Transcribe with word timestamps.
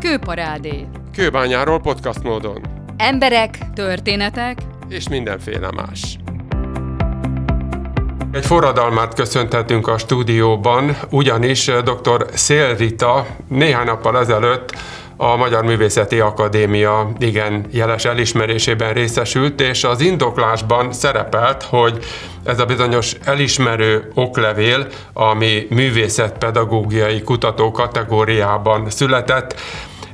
Kőparádé. 0.00 0.86
Kőbányáról 1.14 1.80
podcast 1.80 2.22
módon. 2.22 2.60
Emberek, 2.96 3.58
történetek 3.74 4.58
és 4.88 5.08
mindenféle 5.08 5.70
más. 5.70 6.18
Egy 8.32 8.46
forradalmát 8.46 9.14
köszöntetünk 9.14 9.88
a 9.88 9.98
stúdióban, 9.98 10.96
ugyanis 11.10 11.64
dr. 11.64 12.26
Szélrita 12.34 13.26
néhány 13.48 13.86
nappal 13.86 14.18
ezelőtt 14.18 14.74
a 15.20 15.36
Magyar 15.36 15.64
Művészeti 15.64 16.20
Akadémia 16.20 17.12
igen 17.18 17.66
jeles 17.70 18.04
elismerésében 18.04 18.92
részesült, 18.92 19.60
és 19.60 19.84
az 19.84 20.00
indoklásban 20.00 20.92
szerepelt, 20.92 21.62
hogy 21.62 22.04
ez 22.44 22.60
a 22.60 22.64
bizonyos 22.64 23.12
elismerő 23.24 24.10
oklevél, 24.14 24.86
ami 25.12 25.66
művészetpedagógiai 25.70 27.22
kutató 27.22 27.70
kategóriában 27.70 28.90
született, 28.90 29.60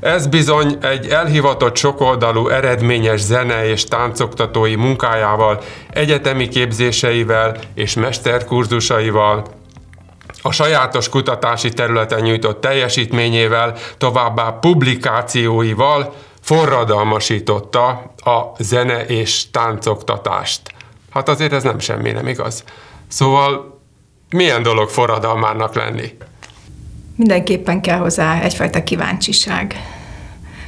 ez 0.01 0.27
bizony 0.27 0.79
egy 0.81 1.09
elhivatott 1.09 1.77
sokoldalú 1.77 2.49
eredményes 2.49 3.21
zene 3.21 3.69
és 3.69 3.85
táncoktatói 3.85 4.75
munkájával, 4.75 5.63
egyetemi 5.91 6.49
képzéseivel 6.49 7.59
és 7.75 7.95
mesterkurzusaival, 7.95 9.45
a 10.47 10.53
sajátos 10.53 11.09
kutatási 11.09 11.69
területen 11.69 12.21
nyújtott 12.21 12.61
teljesítményével, 12.61 13.77
továbbá 13.99 14.51
publikációival 14.51 16.15
forradalmasította 16.41 17.87
a 18.17 18.41
zene 18.59 19.07
és 19.07 19.51
táncoktatást. 19.51 20.61
Hát 21.11 21.29
azért 21.29 21.53
ez 21.53 21.63
nem 21.63 21.79
semmi, 21.79 22.11
nem 22.11 22.27
igaz? 22.27 22.65
Szóval 23.09 23.81
milyen 24.31 24.63
dolog 24.63 24.89
forradalmának 24.89 25.75
lenni? 25.75 26.17
Mindenképpen 27.17 27.81
kell 27.81 27.99
hozzá 27.99 28.41
egyfajta 28.41 28.85
kíváncsiság. 28.85 29.75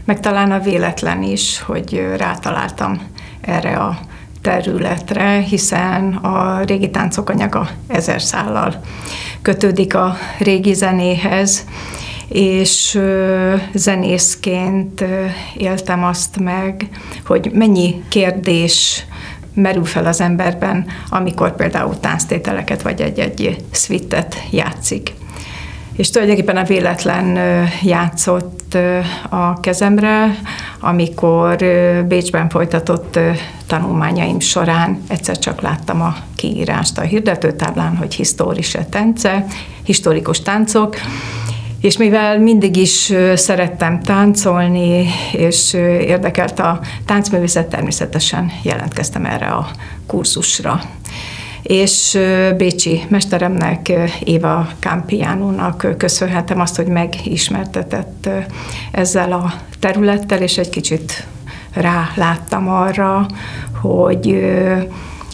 Meg 0.05 0.21
talán 0.21 0.53
a 0.53 0.61
véletlen 0.61 1.23
is, 1.23 1.61
hogy 1.61 2.07
rátaláltam 2.17 3.01
erre 3.41 3.77
a 3.77 3.99
területre, 4.43 5.39
hiszen 5.39 6.15
a 6.15 6.61
régi 6.61 6.91
táncok 6.91 7.31
anyaga 7.31 7.69
ezer 7.87 8.23
szállal 8.23 8.81
kötődik 9.43 9.95
a 9.95 10.17
régi 10.39 10.73
zenéhez, 10.75 11.65
és 12.29 13.01
zenészként 13.75 15.05
éltem 15.57 16.05
azt 16.05 16.39
meg, 16.39 16.89
hogy 17.27 17.51
mennyi 17.53 18.03
kérdés 18.09 19.05
merül 19.55 19.85
fel 19.85 20.07
az 20.07 20.21
emberben, 20.21 20.87
amikor 21.09 21.57
például 21.57 22.01
tánctételeket 22.01 22.83
vagy 22.83 23.01
egy-egy 23.01 23.65
szvittet 23.71 24.37
játszik 24.51 25.15
és 25.97 26.11
tulajdonképpen 26.11 26.57
a 26.57 26.65
véletlen 26.65 27.39
játszott 27.83 28.77
a 29.29 29.61
kezemre, 29.61 30.39
amikor 30.81 31.57
Bécsben 32.09 32.49
folytatott 32.49 33.19
tanulmányaim 33.67 34.41
során 34.41 35.03
egyszer 35.09 35.39
csak 35.39 35.61
láttam 35.61 36.03
a 36.03 36.17
kiírást 36.37 36.99
a 36.99 37.03
hirdetőtáblán, 37.03 37.97
hogy 37.97 38.15
historise 38.15 38.85
tence, 38.85 39.45
historikus 39.85 40.41
táncok, 40.41 40.97
és 41.81 41.97
mivel 41.97 42.39
mindig 42.39 42.77
is 42.77 43.13
szerettem 43.35 44.03
táncolni, 44.03 45.07
és 45.33 45.73
érdekelt 46.01 46.59
a 46.61 46.81
táncművészet, 47.07 47.67
természetesen 47.67 48.53
jelentkeztem 48.63 49.25
erre 49.25 49.47
a 49.47 49.69
kurzusra 50.07 50.81
és 51.67 52.19
Bécsi 52.57 53.03
mesteremnek, 53.09 53.93
Éva 54.25 54.69
Campianónak 54.81 55.87
köszönhetem 55.99 56.61
azt, 56.61 56.77
hogy 56.77 56.87
megismertetett 56.87 58.29
ezzel 58.91 59.33
a 59.33 59.53
területtel, 59.81 60.43
és 60.43 60.59
egy 60.59 60.71
kicsit 60.71 61.27
ráláttam 61.75 62.69
arra, 62.69 63.27
hogy 63.81 64.55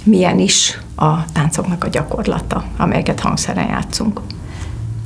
milyen 0.05 0.39
is 0.39 0.79
a 0.97 1.33
táncoknak 1.33 1.85
a 1.85 1.89
gyakorlata, 1.89 2.65
amelyeket 2.77 3.21
hangszeren 3.21 3.69
játszunk. 3.69 4.21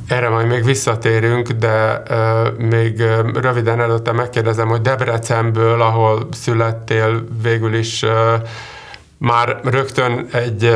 Erre 0.07 0.29
majd 0.29 0.47
még 0.47 0.63
visszatérünk, 0.63 1.51
de 1.51 2.03
uh, 2.09 2.57
még 2.57 2.99
uh, 2.99 3.41
röviden 3.41 3.79
előtte 3.79 4.11
megkérdezem, 4.11 4.67
hogy 4.67 4.81
Debrecenből, 4.81 5.81
ahol 5.81 6.27
születtél, 6.31 7.23
végül 7.41 7.73
is 7.73 8.03
uh, 8.03 8.09
már 9.17 9.59
rögtön 9.63 10.27
egy 10.31 10.71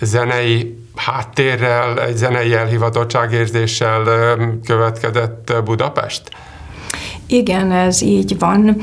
zenei 0.00 0.78
háttérrel, 0.94 2.02
egy 2.02 2.16
zenei 2.16 2.54
elhivatottságérzéssel 2.54 4.04
következett 4.64 5.52
Budapest? 5.64 6.22
Igen, 7.26 7.72
ez 7.72 8.02
így 8.02 8.38
van. 8.38 8.76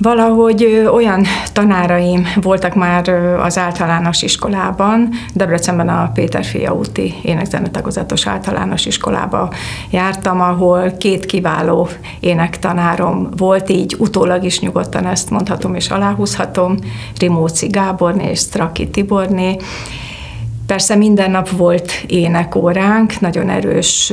Valahogy 0.00 0.88
olyan 0.92 1.24
tanáraim 1.52 2.26
voltak 2.40 2.74
már 2.74 3.08
az 3.40 3.58
általános 3.58 4.22
iskolában, 4.22 5.08
Debrecenben 5.34 5.88
a 5.88 6.10
Péter 6.14 6.44
Fia 6.44 6.74
úti 6.74 7.14
énekzenetagozatos 7.22 8.26
általános 8.26 8.86
iskolába 8.86 9.52
jártam, 9.90 10.40
ahol 10.40 10.90
két 10.90 11.26
kiváló 11.26 11.88
énektanárom 12.20 13.28
volt, 13.36 13.70
így 13.70 13.96
utólag 13.98 14.44
is 14.44 14.60
nyugodtan 14.60 15.06
ezt 15.06 15.30
mondhatom 15.30 15.74
és 15.74 15.90
aláhúzhatom, 15.90 16.76
Rimóci 17.18 17.66
Gáborné 17.66 18.30
és 18.30 18.38
Straki 18.38 18.88
Tiborné, 18.88 19.56
Persze 20.68 20.94
minden 20.94 21.30
nap 21.30 21.50
volt 21.50 21.92
énekóránk, 22.06 23.20
nagyon 23.20 23.50
erős 23.50 24.12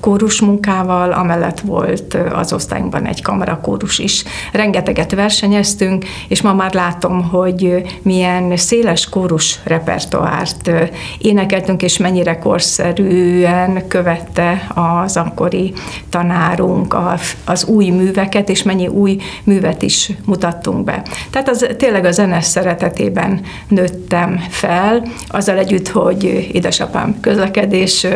kórusmunkával, 0.00 1.12
amellett 1.12 1.60
volt 1.60 2.16
az 2.34 2.52
osztályunkban 2.52 3.06
egy 3.06 3.22
kamarakórus 3.22 3.98
is. 3.98 4.24
Rengeteget 4.52 5.14
versenyeztünk, 5.14 6.04
és 6.28 6.42
ma 6.42 6.52
már 6.52 6.74
látom, 6.74 7.28
hogy 7.28 7.82
milyen 8.02 8.56
széles 8.56 9.08
kórus 9.08 9.58
repertoárt 9.64 10.70
énekeltünk, 11.18 11.82
és 11.82 11.96
mennyire 11.96 12.38
korszerűen 12.38 13.88
követte 13.88 14.66
az 14.74 15.16
akkori 15.16 15.72
tanárunk 16.10 16.96
az 17.44 17.64
új 17.64 17.88
műveket, 17.88 18.48
és 18.48 18.62
mennyi 18.62 18.86
új 18.86 19.16
művet 19.44 19.82
is 19.82 20.12
mutattunk 20.24 20.84
be. 20.84 21.02
Tehát 21.30 21.48
az, 21.48 21.66
tényleg 21.76 22.04
a 22.04 22.10
zene 22.10 22.40
szeretetében 22.40 23.40
nőttem 23.68 24.40
fel, 24.48 25.02
azzal 25.28 25.58
együtt, 25.58 25.86
hogy 25.88 26.48
édesapám 26.52 27.20
közlekedés 27.20 28.06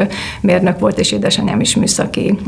mérnök 0.41 0.79
volt, 0.79 0.99
és 0.99 1.13
édesanyám 1.13 1.61
is 1.61 1.77
műszaki 1.77 2.39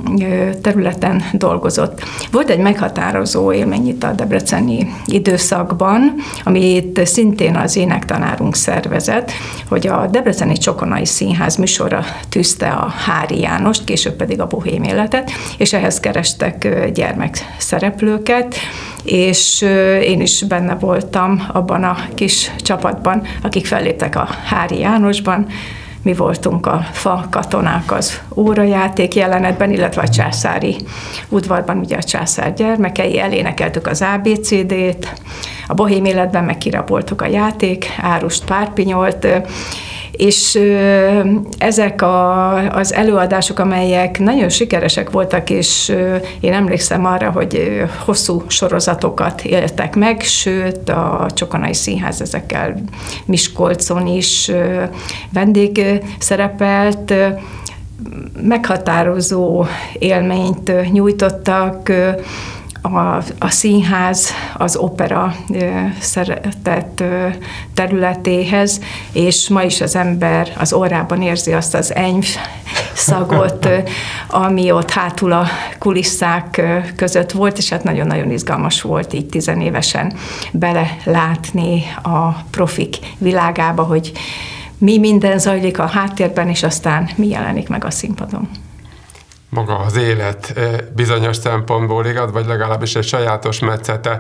területen 0.62 1.22
dolgozott. 1.32 2.02
Volt 2.30 2.50
egy 2.50 2.58
meghatározó 2.58 3.52
élmény 3.52 3.88
itt 3.88 4.04
a 4.04 4.12
debreceni 4.12 4.92
időszakban, 5.06 6.14
amit 6.44 7.06
szintén 7.06 7.56
az 7.56 7.76
énektanárunk 7.76 8.54
szervezett, 8.54 9.30
hogy 9.68 9.86
a 9.86 10.06
Debreceni 10.10 10.56
Csokonai 10.56 11.06
Színház 11.06 11.56
műsora 11.56 12.04
tűzte 12.28 12.68
a 12.68 12.92
Hári 13.06 13.40
Jánost, 13.40 13.84
később 13.84 14.14
pedig 14.14 14.40
a 14.40 14.46
Bohém 14.46 14.82
életet, 14.82 15.30
és 15.58 15.72
ehhez 15.72 16.00
kerestek 16.00 16.90
gyermekszereplőket, 16.92 18.54
és 19.04 19.62
én 20.02 20.20
is 20.20 20.42
benne 20.42 20.74
voltam 20.74 21.46
abban 21.52 21.84
a 21.84 21.96
kis 22.14 22.50
csapatban, 22.56 23.22
akik 23.42 23.66
felléptek 23.66 24.16
a 24.16 24.28
Hári 24.44 24.78
Jánosban, 25.14 25.46
mi 26.02 26.14
voltunk 26.14 26.66
a 26.66 26.86
fa 26.92 27.26
katonák 27.30 27.92
az 27.92 28.20
órajáték 28.36 29.14
jelenetben, 29.14 29.70
illetve 29.70 30.02
a 30.02 30.08
császári 30.08 30.76
udvarban, 31.28 31.78
ugye 31.78 31.96
a 31.96 32.02
császár 32.02 32.54
gyermekei, 32.54 33.18
elénekeltük 33.18 33.86
az 33.86 34.02
ABCD-t, 34.14 35.12
a 35.66 35.74
bohém 35.74 36.04
életben 36.04 36.44
meg 36.44 36.58
kiraboltuk 36.58 37.22
a 37.22 37.26
játék, 37.26 37.86
árust 38.02 38.44
párpinyolt, 38.44 39.26
és 40.16 40.60
ezek 41.58 42.02
a, 42.02 42.56
az 42.76 42.92
előadások, 42.92 43.58
amelyek 43.58 44.18
nagyon 44.18 44.48
sikeresek 44.48 45.10
voltak, 45.10 45.50
és 45.50 45.92
én 46.40 46.52
emlékszem 46.52 47.04
arra, 47.06 47.30
hogy 47.30 47.82
hosszú 48.04 48.42
sorozatokat 48.46 49.42
éltek 49.42 49.96
meg, 49.96 50.20
sőt 50.20 50.88
a 50.88 51.26
Csokonai 51.34 51.74
Színház 51.74 52.20
ezekkel 52.20 52.82
Miskolcon 53.24 54.06
is 54.06 54.50
vendég 55.32 56.00
szerepelt, 56.18 57.14
meghatározó 58.42 59.64
élményt 59.98 60.92
nyújtottak, 60.92 61.92
a, 62.92 63.22
a 63.38 63.50
színház 63.50 64.30
az 64.56 64.76
opera 64.76 65.34
szeretett 66.00 67.02
területéhez, 67.74 68.80
és 69.12 69.48
ma 69.48 69.62
is 69.62 69.80
az 69.80 69.96
ember 69.96 70.52
az 70.58 70.72
orrában 70.72 71.22
érzi 71.22 71.52
azt 71.52 71.74
az 71.74 71.94
enyv 71.94 72.26
szagot, 72.92 73.68
ami 74.28 74.70
ott 74.70 74.90
hátul 74.90 75.32
a 75.32 75.46
kulisszák 75.78 76.62
között 76.96 77.32
volt, 77.32 77.58
és 77.58 77.68
hát 77.68 77.84
nagyon-nagyon 77.84 78.30
izgalmas 78.30 78.82
volt 78.82 79.12
így 79.12 79.26
tizenévesen 79.26 80.12
belelátni 80.52 81.82
a 82.02 82.28
profik 82.50 82.96
világába, 83.18 83.82
hogy 83.82 84.12
mi 84.78 84.98
minden 84.98 85.38
zajlik 85.38 85.78
a 85.78 85.86
háttérben, 85.86 86.48
és 86.48 86.62
aztán 86.62 87.08
mi 87.16 87.28
jelenik 87.28 87.68
meg 87.68 87.84
a 87.84 87.90
színpadon. 87.90 88.48
Maga 89.54 89.76
az 89.76 89.96
élet 89.96 90.60
bizonyos 90.94 91.36
szempontból 91.36 92.06
igaz, 92.06 92.32
vagy 92.32 92.46
legalábbis 92.46 92.94
egy 92.94 93.04
sajátos 93.04 93.58
metszete. 93.58 94.18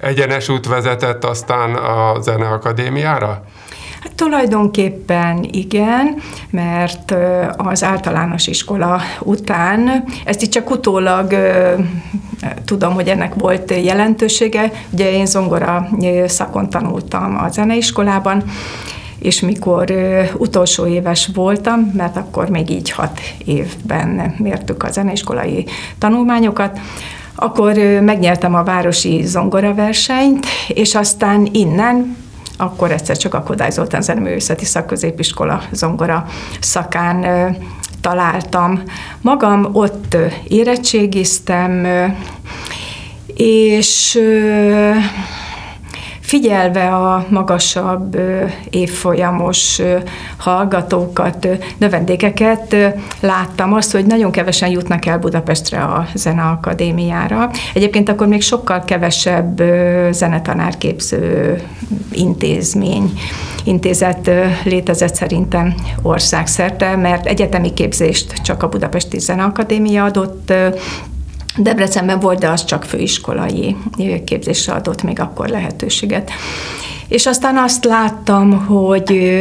Egyenes 0.00 0.48
út 0.48 0.66
vezetett 0.66 1.24
aztán 1.24 1.74
a 1.74 2.20
Zeneakadémiára? 2.20 3.42
Hát 4.02 4.14
tulajdonképpen 4.14 5.48
igen, 5.50 6.16
mert 6.50 7.14
az 7.56 7.84
általános 7.84 8.46
iskola 8.46 9.00
után, 9.20 10.04
ezt 10.24 10.42
itt 10.42 10.50
csak 10.50 10.70
utólag 10.70 11.34
tudom, 12.64 12.94
hogy 12.94 13.08
ennek 13.08 13.34
volt 13.34 13.70
jelentősége. 13.70 14.72
Ugye 14.90 15.10
én 15.10 15.26
zongora 15.26 15.88
szakon 16.26 16.70
tanultam 16.70 17.38
a 17.44 17.48
zeneiskolában, 17.48 18.42
és 19.26 19.40
mikor 19.40 19.92
utolsó 20.36 20.86
éves 20.86 21.30
voltam, 21.34 21.90
mert 21.94 22.16
akkor 22.16 22.48
még 22.48 22.70
így 22.70 22.90
hat 22.90 23.20
évben 23.44 24.34
mértük 24.38 24.82
a 24.82 24.90
zeneiskolai 24.90 25.66
tanulmányokat, 25.98 26.78
akkor 27.34 27.74
megnyertem 28.00 28.54
a 28.54 28.62
városi 28.62 29.22
zongoraversenyt, 29.24 30.46
és 30.68 30.94
aztán 30.94 31.48
innen 31.52 32.16
akkor 32.56 32.90
egyszer 32.90 33.16
csak 33.16 33.34
a 33.34 33.42
Kodály 33.42 33.70
Zoltán 33.70 34.02
Zeneművészeti 34.02 34.64
Szakközépiskola 34.64 35.62
zongora 35.72 36.26
szakán 36.60 37.26
találtam 38.00 38.82
magam, 39.20 39.68
ott 39.72 40.16
érettségiztem, 40.48 41.86
és 43.34 44.18
figyelve 46.26 46.94
a 46.94 47.26
magasabb 47.28 48.16
évfolyamos 48.70 49.82
hallgatókat, 50.36 51.48
növendékeket, 51.78 52.76
láttam 53.20 53.72
azt, 53.72 53.92
hogy 53.92 54.06
nagyon 54.06 54.30
kevesen 54.30 54.70
jutnak 54.70 55.06
el 55.06 55.18
Budapestre 55.18 55.82
a 55.82 56.06
Zeneakadémiára. 56.14 57.50
Egyébként 57.74 58.08
akkor 58.08 58.26
még 58.26 58.42
sokkal 58.42 58.84
kevesebb 58.84 59.62
zenetanárképző 60.10 61.62
intézmény, 62.12 63.12
intézet 63.64 64.30
létezett 64.64 65.14
szerintem 65.14 65.74
országszerte, 66.02 66.96
mert 66.96 67.26
egyetemi 67.26 67.72
képzést 67.72 68.32
csak 68.32 68.62
a 68.62 68.68
Budapesti 68.68 69.18
Zeneakadémia 69.18 70.04
adott 70.04 70.52
Debrecenben 71.56 72.20
volt, 72.20 72.38
de 72.38 72.48
az 72.48 72.64
csak 72.64 72.84
főiskolai 72.84 73.76
képzésre 74.24 74.72
adott 74.72 75.02
még 75.02 75.20
akkor 75.20 75.48
lehetőséget. 75.48 76.30
És 77.08 77.26
aztán 77.26 77.56
azt 77.56 77.84
láttam, 77.84 78.66
hogy 78.66 79.40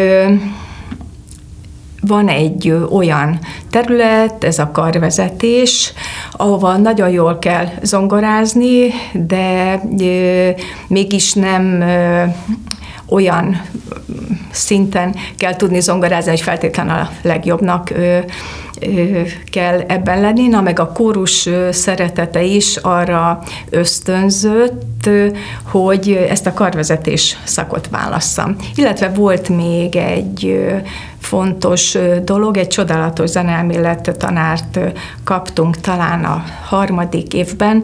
van 2.01 2.27
egy 2.27 2.73
olyan 2.91 3.39
terület, 3.69 4.44
ez 4.44 4.59
a 4.59 4.71
karvezetés, 4.71 5.94
ahova 6.31 6.77
nagyon 6.77 7.09
jól 7.09 7.39
kell 7.39 7.67
zongorázni, 7.81 8.88
de 9.13 9.79
mégis 10.88 11.33
nem 11.33 11.83
olyan 13.09 13.61
szinten 14.51 15.15
kell 15.38 15.56
tudni 15.56 15.79
zongorázni, 15.79 16.29
hogy 16.29 16.41
feltétlenül 16.41 16.94
a 16.94 17.09
legjobbnak 17.21 17.94
kell 19.50 19.80
ebben 19.80 20.22
lenni, 20.22 20.48
na 20.48 20.62
meg 20.62 20.80
a 20.80 20.92
kórus 20.92 21.50
szeretete 21.72 22.44
is 22.44 22.77
arra 22.77 23.44
ösztönzött, 23.69 24.94
hogy 25.63 26.12
ezt 26.30 26.46
a 26.46 26.54
karvezetés 26.54 27.38
szakot 27.44 27.88
válasszam. 27.92 28.56
Illetve 28.75 29.10
volt 29.10 29.50
még 29.50 29.96
egy 29.96 30.66
fontos 31.19 31.98
dolog, 32.24 32.57
egy 32.57 32.68
csodálatos 32.68 33.30
zeneelmélet 33.30 34.16
tanárt 34.18 34.80
kaptunk 35.24 35.78
talán 35.78 36.24
a 36.24 36.44
harmadik 36.66 37.34
évben. 37.34 37.84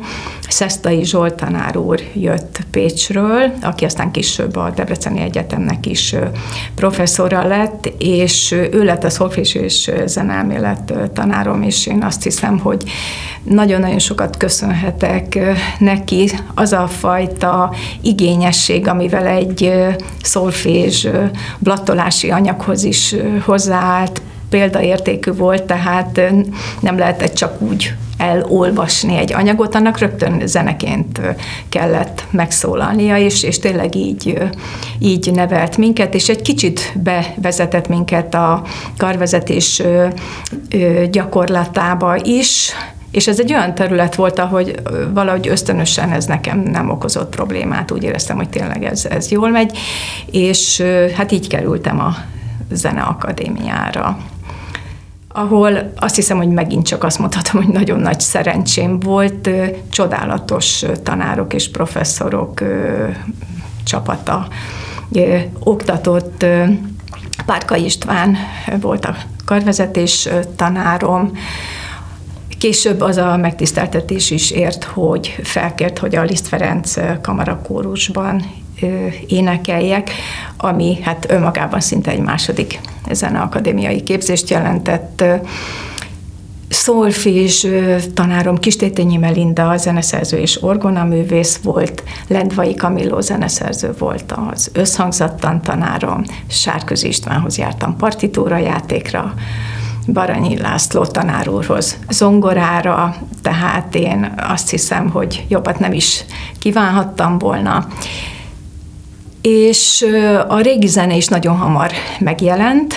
Szesztai 0.50 1.06
Zsolt 1.06 1.34
tanár 1.34 1.78
úr 1.78 2.00
jött 2.14 2.60
Pécsről, 2.72 3.54
aki 3.62 3.86
aztán 3.86 4.12
később 4.12 4.56
a 4.56 4.70
Debreceni 4.76 5.20
Egyetemnek 5.20 5.86
is 5.86 6.16
professzora 6.76 7.48
lett, 7.48 7.94
és 7.98 8.52
ő 8.52 8.84
lett 8.84 9.04
a 9.04 9.10
szolfés 9.10 9.54
és 9.56 9.92
zeneelmélet 10.06 10.94
tanárom, 11.14 11.62
és 11.62 11.88
én 11.88 12.04
azt 12.04 12.24
hiszem, 12.24 12.60
hogy 12.60 12.84
nagyon-nagyon 13.44 14.00
sokat 14.00 14.38
köszönhetek 14.38 15.40
neki 15.80 16.32
az 16.56 16.74
a 16.74 16.88
fajta 17.12 17.74
igényesség, 18.02 18.88
amivel 18.88 19.28
egy 19.28 19.74
szolfés 20.24 21.08
blattolási 21.60 22.30
anyaghoz 22.30 22.84
is 22.84 23.16
hozzáállt, 23.46 24.22
példaértékű 24.50 25.32
volt, 25.32 25.64
tehát 25.64 26.22
nem 26.80 26.98
lehetett 26.98 27.34
csak 27.34 27.62
úgy 27.62 27.94
elolvasni 28.18 29.18
egy 29.18 29.34
anyagot, 29.34 29.76
annak 29.76 29.98
rögtön 29.98 30.42
zeneként 30.48 31.22
kellett 31.70 32.24
megszólalnia, 32.30 33.18
és, 33.18 33.44
és 33.44 33.60
tényleg 33.60 33.96
így, 33.96 34.38
így 35.00 35.32
nevelt 35.34 35.78
minket, 35.78 36.14
és 36.14 36.30
egy 36.30 36.42
kicsit 36.42 36.94
bevezetett 36.96 37.88
minket 37.88 38.34
a 38.34 38.64
karvezetés 38.98 39.84
gyakorlatába 41.12 42.16
is, 42.24 42.72
és 43.12 43.28
ez 43.28 43.40
egy 43.40 43.54
olyan 43.54 43.76
terület 43.76 44.16
volt, 44.16 44.40
ahogy 44.40 44.76
valahogy 45.14 45.48
ösztönösen 45.48 46.12
ez 46.12 46.26
nekem 46.26 46.60
nem 46.60 46.90
okozott 46.90 47.36
problémát, 47.36 47.92
úgy 47.92 48.04
éreztem, 48.04 48.36
hogy 48.36 48.50
tényleg 48.50 48.84
ez, 48.84 49.06
ez 49.06 49.32
jól 49.32 49.50
megy, 49.50 49.78
és 50.32 50.84
hát 51.16 51.32
így 51.32 51.48
kerültem 51.48 52.00
a 52.00 52.16
Zeneakadémiára 52.72 54.18
ahol 55.34 55.92
azt 55.96 56.16
hiszem, 56.16 56.38
hogy 56.38 56.48
megint 56.48 56.86
csak 56.86 57.04
azt 57.04 57.20
mondhatom, 57.20 57.64
hogy 57.64 57.74
nagyon 57.74 58.00
nagy 58.00 58.20
szerencsém 58.20 59.00
volt, 59.00 59.50
csodálatos 59.92 60.86
tanárok 61.04 61.54
és 61.54 61.70
professzorok 61.70 62.62
csapata. 63.84 64.48
Oktatott. 65.60 66.46
Párka 67.46 67.76
István 67.76 68.38
volt 68.82 69.06
a 69.06 69.16
karvezetés 69.46 70.30
tanárom, 70.56 71.32
Később 72.62 73.02
az 73.02 73.18
a 73.18 73.38
megtiszteltetés 73.38 74.32
is 74.32 74.52
ért, 74.52 74.84
hogy 74.84 75.40
felkért, 75.44 76.00
hogy 76.00 76.16
a 76.16 76.24
Liszt 76.24 76.48
Ferenc 76.48 76.94
kamarakórusban 77.22 78.46
énekeljek, 79.28 80.12
ami 80.58 80.98
hát 81.02 81.26
önmagában 81.32 81.80
szinte 81.80 82.12
egy 82.12 82.20
második 82.20 82.80
zeneakadémiai 83.12 84.04
képzést 84.04 84.50
jelentett. 84.50 85.24
Szolfés 86.70 87.68
tanárom 88.14 88.58
Kistétényi 88.58 89.18
Melinda, 89.18 89.70
a 89.70 89.78
zeneszerző 89.78 90.38
és 90.38 90.64
orgonaművész 90.64 91.58
volt, 91.58 92.04
Lendvai 92.28 92.76
Kamilló 92.76 93.20
zeneszerző 93.20 93.94
volt 93.98 94.34
az 94.52 94.72
összhangzattan 94.74 95.62
tanárom, 95.62 96.24
Sárközi 96.48 97.08
Istvánhoz 97.08 97.58
jártam 97.58 97.96
partitúra 97.98 98.58
játékra, 98.58 99.34
Baranyi 100.08 100.58
László 100.58 101.06
tanár 101.06 101.50
úrhoz. 101.50 101.98
Zongorára, 102.10 103.16
tehát 103.42 103.96
én 103.96 104.34
azt 104.38 104.70
hiszem, 104.70 105.10
hogy 105.10 105.46
jobbat 105.48 105.80
nem 105.80 105.94
is 105.94 106.24
kívánhattam 106.60 107.38
volna. 107.38 107.88
És 109.42 110.06
a 110.48 110.60
régi 110.60 110.88
zene 110.88 111.16
is 111.16 111.28
nagyon 111.28 111.58
hamar 111.58 111.92
megjelent, 112.20 112.94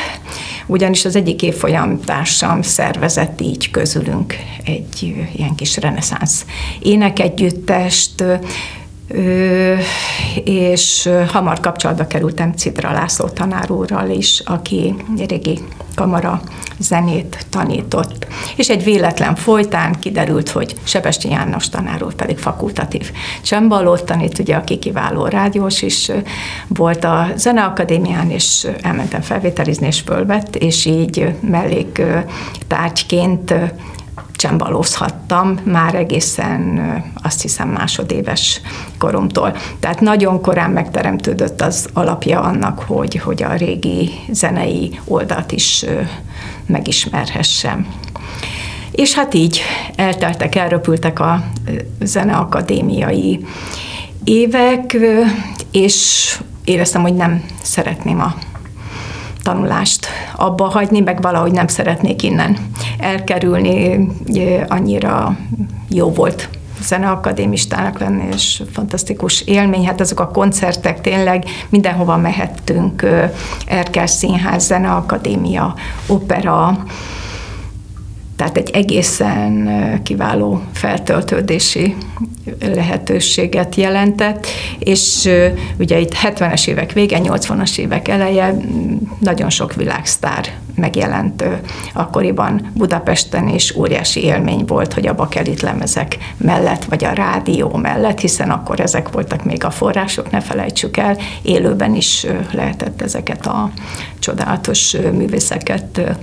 ugyanis 0.66 1.04
az 1.04 1.16
egyik 1.16 1.42
évfolyam 1.42 2.00
társam 2.00 2.62
szervezett 2.62 3.40
így 3.40 3.70
közülünk 3.70 4.34
egy 4.64 5.28
ilyen 5.36 5.54
kis 5.54 5.76
reneszánsz 5.76 6.44
énekegyüttest, 6.78 8.24
és 10.44 11.10
hamar 11.28 11.60
kapcsolatba 11.60 12.06
kerültem 12.06 12.52
Cidra 12.52 12.92
László 12.92 13.28
tanár 13.28 13.70
úrral 13.70 14.10
is, 14.10 14.40
aki 14.44 14.94
régi 15.28 15.58
kamara 15.94 16.42
zenét 16.78 17.46
tanított. 17.50 18.26
És 18.56 18.68
egy 18.68 18.84
véletlen 18.84 19.34
folytán 19.34 19.92
kiderült, 20.00 20.50
hogy 20.50 20.74
Sebesti 20.84 21.28
János 21.28 21.68
tanár 21.68 22.04
pedig 22.16 22.38
fakultatív 22.38 23.12
csembalót 23.42 24.04
tanít, 24.04 24.38
ugye, 24.38 24.56
aki 24.56 24.78
kiváló 24.78 25.26
rádiós 25.26 25.82
is 25.82 26.10
volt 26.68 27.04
a 27.04 27.26
Zeneakadémián, 27.36 28.30
és 28.30 28.66
elmentem 28.82 29.20
felvételizni, 29.20 29.86
és 29.86 30.00
fölvett, 30.00 30.56
és 30.56 30.84
így 30.84 31.34
mellék 31.40 32.02
tárgyként 32.66 33.54
csembalózhattam 34.36 35.60
már 35.64 35.94
egészen 35.94 36.82
azt 37.22 37.42
hiszem 37.42 37.68
másodéves 37.68 38.60
koromtól. 38.98 39.56
Tehát 39.80 40.00
nagyon 40.00 40.40
korán 40.40 40.70
megteremtődött 40.70 41.60
az 41.60 41.88
alapja 41.92 42.40
annak, 42.40 42.80
hogy, 42.80 43.16
hogy 43.16 43.42
a 43.42 43.54
régi 43.54 44.10
zenei 44.30 45.00
oldalt 45.04 45.52
is 45.52 45.84
megismerhessem. 46.66 47.86
És 48.90 49.14
hát 49.14 49.34
így 49.34 49.60
elteltek, 49.96 50.54
elröpültek 50.54 51.20
a 51.20 51.44
zeneakadémiai 52.00 53.46
évek, 54.24 54.96
és 55.70 56.38
éreztem, 56.64 57.02
hogy 57.02 57.14
nem 57.14 57.44
szeretném 57.62 58.20
a 58.20 58.34
tanulást 59.44 60.06
abba 60.36 60.64
hagyni, 60.64 61.00
meg 61.00 61.20
valahogy 61.22 61.52
nem 61.52 61.66
szeretnék 61.66 62.22
innen 62.22 62.56
elkerülni, 62.98 64.08
annyira 64.68 65.36
jó 65.88 66.10
volt 66.10 66.48
zeneakadémistának 66.80 67.98
lenni, 67.98 68.28
és 68.32 68.62
fantasztikus 68.72 69.40
élmény. 69.40 69.86
Hát 69.86 70.00
azok 70.00 70.20
a 70.20 70.28
koncertek 70.28 71.00
tényleg 71.00 71.44
mindenhova 71.68 72.16
mehettünk, 72.16 73.06
Erkel 73.66 74.06
Színház, 74.06 74.64
Zeneakadémia, 74.64 75.74
opera, 76.06 76.84
tehát 78.36 78.56
egy 78.56 78.70
egészen 78.70 79.70
kiváló 80.02 80.62
feltöltődési 80.72 81.96
lehetőséget 82.60 83.74
jelentett, 83.74 84.46
és 84.78 85.30
ugye 85.78 85.98
itt 85.98 86.14
70-es 86.22 86.68
évek 86.68 86.92
vége, 86.92 87.18
80-as 87.22 87.78
évek 87.78 88.08
eleje 88.08 88.56
nagyon 89.18 89.50
sok 89.50 89.74
világsztár 89.74 90.52
megjelent 90.74 91.44
akkoriban 91.92 92.70
Budapesten, 92.74 93.48
és 93.48 93.76
óriási 93.76 94.22
élmény 94.22 94.64
volt, 94.66 94.92
hogy 94.92 95.06
a 95.06 95.14
bakelit 95.14 95.60
lemezek 95.60 96.18
mellett, 96.36 96.84
vagy 96.84 97.04
a 97.04 97.12
rádió 97.12 97.76
mellett, 97.76 98.20
hiszen 98.20 98.50
akkor 98.50 98.80
ezek 98.80 99.08
voltak 99.08 99.44
még 99.44 99.64
a 99.64 99.70
források, 99.70 100.30
ne 100.30 100.40
felejtsük 100.40 100.96
el, 100.96 101.16
élőben 101.42 101.94
is 101.94 102.26
lehetett 102.52 103.02
ezeket 103.02 103.46
a 103.46 103.70
csodálatos 104.18 104.96
művészeket 105.12 106.16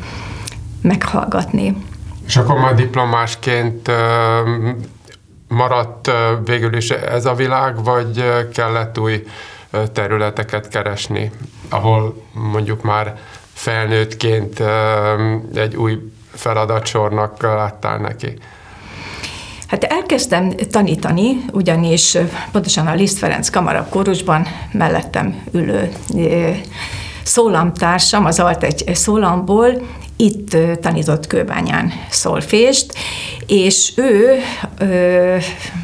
meghallgatni. 0.81 1.75
És 2.31 2.37
akkor 2.37 2.59
már 2.59 2.75
diplomásként 2.75 3.91
maradt 5.47 6.11
végül 6.45 6.75
is 6.75 6.89
ez 6.89 7.25
a 7.25 7.33
világ, 7.33 7.83
vagy 7.83 8.23
kellett 8.53 8.99
új 8.99 9.23
területeket 9.93 10.67
keresni, 10.67 11.31
ahol 11.69 12.23
mondjuk 12.33 12.83
már 12.83 13.17
felnőttként 13.53 14.63
egy 15.53 15.75
új 15.75 16.11
feladatsornak 16.33 17.41
láttál 17.41 17.97
neki? 17.97 18.33
Hát 19.67 19.83
elkezdtem 19.83 20.49
tanítani, 20.49 21.45
ugyanis 21.51 22.17
pontosan 22.51 22.87
a 22.87 22.93
Liszt 22.93 23.17
Ferenc 23.17 23.49
Kamara 23.49 23.87
kórusban 23.89 24.47
mellettem 24.71 25.43
ülő 25.51 25.91
szólamtársam, 27.23 28.25
az 28.25 28.39
alt 28.39 28.63
egy 28.63 28.95
szólamból 28.95 29.81
itt 30.21 30.57
tanított 30.81 31.27
Kőbányán 31.27 31.91
szolfést, 32.09 32.93
és 33.47 33.91
ő 33.95 34.39
ö, 34.77 35.35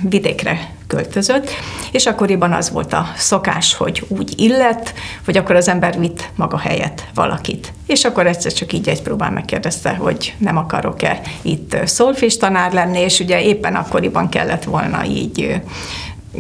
vidékre 0.09 0.75
költözött, 0.87 1.49
és 1.91 2.05
akkoriban 2.05 2.53
az 2.53 2.71
volt 2.71 2.93
a 2.93 3.05
szokás, 3.15 3.73
hogy 3.73 4.05
úgy 4.07 4.33
illet, 4.37 4.93
hogy 5.25 5.37
akkor 5.37 5.55
az 5.55 5.67
ember 5.67 5.99
vitt 5.99 6.29
maga 6.35 6.57
helyett 6.57 7.03
valakit. 7.13 7.73
És 7.85 8.05
akkor 8.05 8.27
egyszer 8.27 8.53
csak 8.53 8.73
így 8.73 8.89
egy 8.89 9.01
próbál 9.01 9.31
megkérdezte, 9.31 9.89
hogy 9.89 10.33
nem 10.37 10.57
akarok-e 10.57 11.21
itt 11.41 11.77
szolfés 11.85 12.37
tanár 12.37 12.73
lenni, 12.73 12.99
és 12.99 13.19
ugye 13.19 13.41
éppen 13.41 13.75
akkoriban 13.75 14.29
kellett 14.29 14.63
volna 14.63 15.05
így 15.05 15.61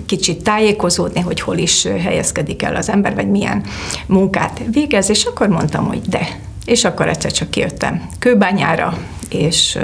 kicsit 0.05 0.43
tájékozódni, 0.43 1.19
hogy 1.19 1.41
hol 1.41 1.57
is 1.57 1.87
helyezkedik 2.03 2.63
el 2.63 2.75
az 2.75 2.89
ember, 2.89 3.15
vagy 3.15 3.29
milyen 3.29 3.63
munkát 4.05 4.61
végez, 4.71 5.09
és 5.09 5.25
akkor 5.25 5.47
mondtam, 5.47 5.87
hogy 5.87 6.01
de, 6.01 6.39
és 6.67 6.83
akkor 6.83 7.07
egyszer 7.07 7.31
csak 7.31 7.49
kijöttem 7.49 8.09
kőbányára, 8.19 8.97
és 9.29 9.77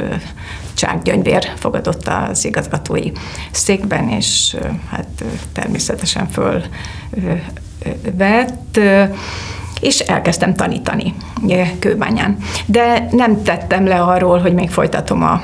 Csák 0.73 1.01
Gyöngyvér 1.01 1.51
fogadott 1.55 2.07
az 2.07 2.45
igazgatói 2.45 3.11
székben, 3.51 4.09
és 4.09 4.55
hát 4.89 5.23
természetesen 5.53 6.27
fölvett 6.29 6.69
és 9.83 9.99
elkezdtem 9.99 10.53
tanítani 10.53 11.13
Kőbányán. 11.79 12.37
De 12.65 13.07
nem 13.11 13.43
tettem 13.43 13.87
le 13.87 14.01
arról, 14.01 14.39
hogy 14.39 14.53
még 14.53 14.69
folytatom 14.69 15.23
a 15.23 15.41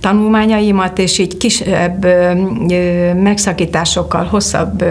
tanulmányaimat, 0.00 0.98
és 0.98 1.18
így 1.18 1.36
kisebb 1.36 2.06
megszakításokkal, 3.22 4.24
hosszabb, 4.24 4.84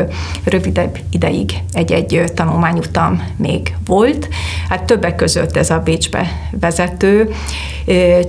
rövidebb 0.43 0.97
ideig 1.11 1.51
egy-egy 1.73 2.23
tanulmányutam 2.35 3.23
még 3.37 3.75
volt. 3.85 4.29
Hát 4.69 4.83
többek 4.83 5.15
között 5.15 5.57
ez 5.57 5.69
a 5.69 5.79
Bécsbe 5.79 6.27
vezető 6.59 7.29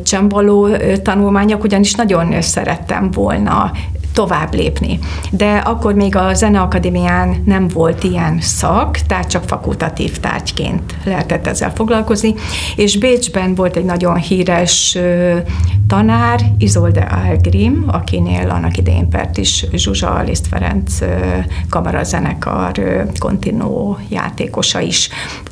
csembaló 0.05 0.69
tanulmányok, 1.03 1.65
ugyanis 1.65 1.95
nagyon 1.95 2.43
szerettem 2.43 3.11
volna 3.11 3.73
tovább 4.15 4.55
lépni. 4.55 4.99
De 5.31 5.57
akkor 5.57 5.95
még 5.95 6.17
a 6.17 6.35
Zeneakadémián 6.35 7.43
nem 7.45 7.69
volt 7.69 8.05
ilyen 8.05 8.41
szak, 8.41 8.99
tehát 8.99 9.29
csak 9.31 9.45
fakultatív 9.45 10.19
tárgyként 10.19 10.95
lehetett 11.05 11.47
ezzel 11.47 11.73
foglalkozni, 11.75 12.35
és 12.77 12.99
Bécsben 12.99 13.55
volt 13.55 13.77
egy 13.77 13.85
nagyon 13.85 14.17
híres 14.17 14.99
tanár, 15.89 16.41
Izolde 16.59 17.01
Algrim, 17.01 17.85
akinél 17.87 18.51
annak 18.51 18.77
idején 18.77 19.09
Pert 19.09 19.37
is 19.37 19.67
Zsuzsa 19.73 20.23
Liszt 20.23 20.47
Ferenc 20.47 20.99
kamarazenekar 21.69 22.73
kontinó 23.19 23.99
játékosa 24.09 24.81
is 24.81 25.09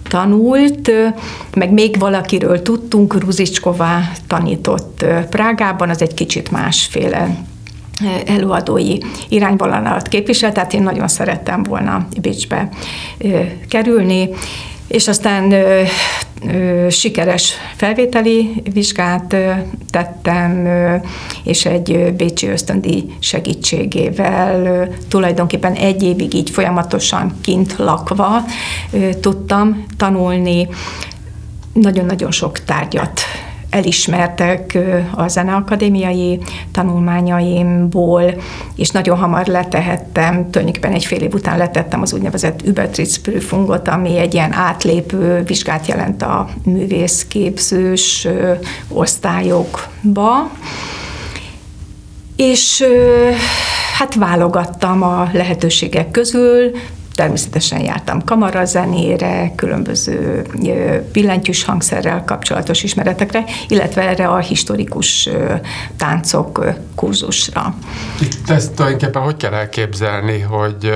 tanult, 0.09 0.91
meg 1.55 1.73
még 1.73 1.99
valakiről 1.99 2.63
tudtunk, 2.63 3.21
Ruzicsková 3.21 4.11
tanított 4.27 5.05
Prágában, 5.31 5.89
az 5.89 6.03
egy 6.03 6.15
kicsit 6.15 6.51
másféle 6.51 7.37
előadói 8.27 8.99
irányvonalat 9.29 10.09
képvisel, 10.09 10.53
tehát 10.53 10.73
én 10.73 10.83
nagyon 10.83 11.09
szerettem 11.09 11.63
volna 11.63 12.07
Bécsbe 12.21 12.69
kerülni, 13.69 14.29
és 14.89 15.09
aztán 15.09 15.53
ö, 15.53 15.83
sikeres 16.91 17.55
felvételi 17.77 18.63
vizsgát 18.73 19.37
tettem, 19.91 20.69
és 21.45 21.67
egy 21.67 22.13
bécsi 22.17 22.47
ösztöndi 22.47 23.15
segítségével 23.19 24.89
tulajdonképpen 25.09 25.73
egy 25.73 26.03
évig 26.03 26.35
így 26.35 26.51
folyamatosan 26.51 27.35
kint 27.41 27.77
lakva 27.77 28.45
tudtam 29.21 29.85
tanulni. 29.97 30.69
Nagyon-nagyon 31.73 32.31
sok 32.31 32.65
tárgyat 32.65 33.21
elismertek 33.73 34.79
a 35.15 35.29
zeneakadémiai 35.29 36.41
tanulmányaimból, 36.73 38.35
és 38.77 38.91
nagyon 38.91 39.19
hamar 39.19 39.47
letehettem, 39.47 40.51
tulajdonképpen 40.51 40.93
egy 40.93 41.05
fél 41.05 41.21
év 41.21 41.35
után 41.35 41.59
letettem 41.59 42.03
az 42.03 42.13
úgynevezett 42.13 42.67
Übertrittsprüfungot, 42.67 43.89
ami 43.89 44.19
egy 44.19 44.35
ilyen 44.35 44.53
átlépő 44.53 45.43
vizsgát 45.47 45.87
jelent 45.87 46.23
a 46.23 46.49
művészképzős 46.65 48.29
osztályokba. 48.89 50.51
És 52.37 52.85
hát 53.99 54.15
válogattam 54.15 55.03
a 55.03 55.29
lehetőségek 55.33 56.11
közül, 56.11 56.71
Természetesen 57.15 57.81
jártam 57.81 58.25
kamarazenére, 58.25 59.53
különböző 59.57 60.43
billentyűs 61.13 61.65
hangszerrel 61.65 62.25
kapcsolatos 62.25 62.83
ismeretekre, 62.83 63.45
illetve 63.69 64.09
erre 64.09 64.29
a 64.29 64.39
historikus 64.39 65.29
táncok 65.97 66.65
kurzusra. 66.95 67.75
Itt 68.21 68.51
ezt 68.51 68.73
tulajdonképpen 68.73 69.23
hogy 69.23 69.37
kell 69.37 69.53
elképzelni, 69.53 70.41
hogy 70.41 70.91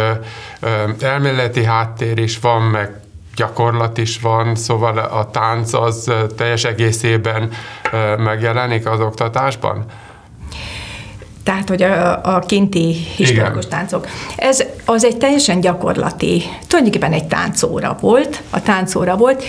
elméleti 1.01 1.65
háttér 1.65 2.19
is 2.19 2.39
van, 2.39 2.63
meg 2.63 2.91
gyakorlat 3.37 3.99
is 3.99 4.21
van, 4.21 4.55
szóval 4.55 4.99
a 4.99 5.31
tánc 5.31 5.73
az 5.73 6.13
teljes 6.37 6.65
egészében 6.65 7.51
megjelenik 8.19 8.87
az 8.87 9.01
oktatásban? 9.01 9.85
Tehát 11.47 11.69
hogy 11.69 11.83
a, 11.83 12.35
a 12.35 12.39
kinti 12.39 12.97
historikus 13.17 13.65
Igen. 13.65 13.79
táncok. 13.79 14.07
Ez 14.37 14.65
az 14.85 15.05
egy 15.05 15.17
teljesen 15.17 15.61
gyakorlati, 15.61 16.43
tulajdonképpen 16.67 17.13
egy 17.13 17.27
táncóra 17.27 17.97
volt, 18.01 18.43
a 18.51 18.63
táncóra 18.63 19.17
volt, 19.17 19.45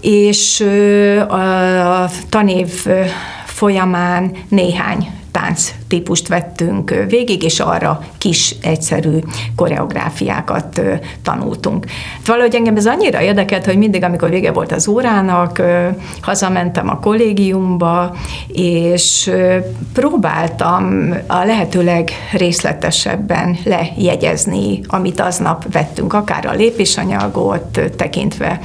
és 0.00 0.60
a 1.28 2.10
tanév 2.28 2.86
folyamán 3.44 4.36
néhány 4.48 5.17
tánc 5.40 5.74
típust 5.88 6.28
vettünk 6.28 6.94
végig, 7.08 7.42
és 7.42 7.60
arra 7.60 8.00
kis, 8.18 8.54
egyszerű 8.62 9.18
koreográfiákat 9.56 10.80
tanultunk. 11.22 11.86
Valahogy 12.26 12.54
engem 12.54 12.76
ez 12.76 12.86
annyira 12.86 13.22
érdekelt, 13.22 13.64
hogy 13.64 13.76
mindig, 13.76 14.02
amikor 14.02 14.30
vége 14.30 14.52
volt 14.52 14.72
az 14.72 14.88
órának, 14.88 15.62
hazamentem 16.20 16.88
a 16.88 17.00
kollégiumba, 17.00 18.16
és 18.48 19.30
próbáltam 19.92 21.14
a 21.26 21.44
lehetőleg 21.44 22.10
részletesebben 22.32 23.58
lejegyezni, 23.64 24.80
amit 24.86 25.20
aznap 25.20 25.72
vettünk, 25.72 26.12
akár 26.12 26.46
a 26.46 26.52
lépésanyagot 26.52 27.80
tekintve, 27.96 28.60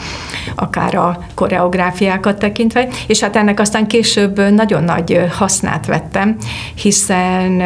akár 0.56 0.96
a 0.96 1.20
koreográfiákat 1.34 2.40
tekintve, 2.40 2.88
és 3.08 3.20
hát 3.20 3.36
ennek 3.36 3.60
aztán 3.60 3.88
később 3.88 4.52
nagyon 4.52 4.84
nagy 4.84 5.20
hasznát 5.38 5.86
vettem, 5.86 6.38
hiszen 6.74 7.62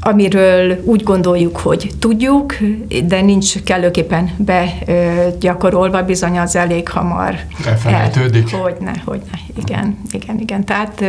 amiről 0.00 0.80
úgy 0.84 1.02
gondoljuk, 1.02 1.56
hogy 1.56 1.90
tudjuk, 1.98 2.56
de 3.04 3.20
nincs 3.20 3.62
kellőképpen 3.62 4.30
begyakorolva, 4.36 6.02
bizony 6.02 6.38
az 6.38 6.56
elég 6.56 6.88
hamar 6.88 7.34
elfelejtődik. 7.66 8.52
El, 8.52 8.60
hogyne, 8.60 8.92
hogyne, 9.04 9.38
igen, 9.56 9.98
igen, 10.10 10.38
igen. 10.38 10.64
Tehát 10.64 11.04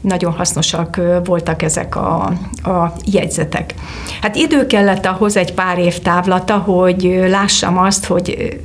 nagyon 0.00 0.32
hasznosak 0.32 1.00
voltak 1.24 1.62
ezek 1.62 1.96
a, 1.96 2.24
a 2.62 2.92
jegyzetek. 3.04 3.74
Hát 4.20 4.36
idő 4.36 4.66
kellett 4.66 5.06
ahhoz 5.06 5.36
egy 5.36 5.54
pár 5.54 5.78
év 5.78 5.98
távlata, 5.98 6.56
hogy 6.56 7.24
lássam 7.28 7.78
azt, 7.78 8.04
hogy 8.04 8.58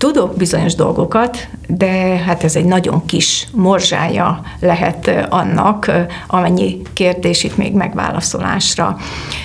tudok 0.00 0.36
bizonyos 0.36 0.74
dolgokat, 0.74 1.48
de 1.66 1.90
hát 2.26 2.44
ez 2.44 2.56
egy 2.56 2.64
nagyon 2.64 3.06
kis 3.06 3.48
morzsája 3.52 4.42
lehet 4.60 5.10
annak, 5.28 5.90
amennyi 6.26 6.82
kérdés 6.92 7.44
itt 7.44 7.56
még 7.56 7.72
megválaszolásra 7.72 8.96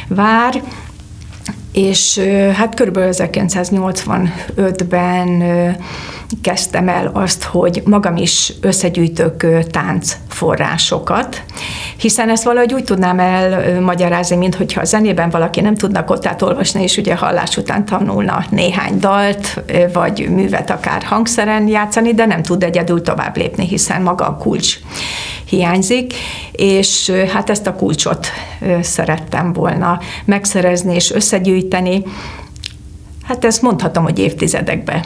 vár. 0.08 0.62
És 1.72 2.22
hát 2.54 2.76
körülbelül 2.76 3.14
1985-ben 3.14 5.44
kezdtem 6.42 6.88
el 6.88 7.10
azt, 7.14 7.44
hogy 7.44 7.82
magam 7.86 8.18
is 8.18 8.54
összegyűjtök 8.62 9.48
táncforrásokat, 9.72 11.44
hiszen 11.98 12.30
ezt 12.30 12.44
valahogy 12.44 12.74
úgy 12.74 12.84
tudnám 12.84 13.20
elmagyarázni, 13.20 14.36
mint 14.36 14.56
hogyha 14.56 14.82
a 14.82 14.86
zenében 14.86 15.30
valaki 15.30 15.62
nem 15.62 15.76
tudna 15.76 16.04
kottát 16.04 16.42
olvasni, 16.42 16.84
és 16.84 16.98
ugye 16.98 17.16
hallás 17.16 17.58
után 17.58 17.86
tanulna 17.86 18.46
néhány 18.50 19.00
dalt, 19.00 19.62
vagy 19.94 20.30
művet 20.30 20.70
akár 20.70 21.04
hangszeren 21.04 21.68
játszani, 21.68 22.14
de 22.14 22.26
nem 22.26 22.42
tud 22.42 22.64
egyedül 22.64 23.02
tovább 23.02 23.38
lépni, 23.38 23.68
hiszen 23.68 24.02
maga 24.02 24.28
a 24.28 24.38
kulcs 24.38 24.78
hiányzik, 25.46 26.14
és 26.52 27.12
hát 27.34 27.50
ezt 27.50 27.68
a 27.68 27.76
kulcsot 27.76 28.28
szerettem 28.82 29.54
volna 29.54 30.00
megszerezni 30.26 30.96
és 30.96 31.12
összegyűjteni. 31.12 32.04
Hát 33.24 33.46
ezt 33.46 33.62
mondhatom, 33.62 34.04
hogy 34.04 34.20
évtizedekbe 34.20 35.06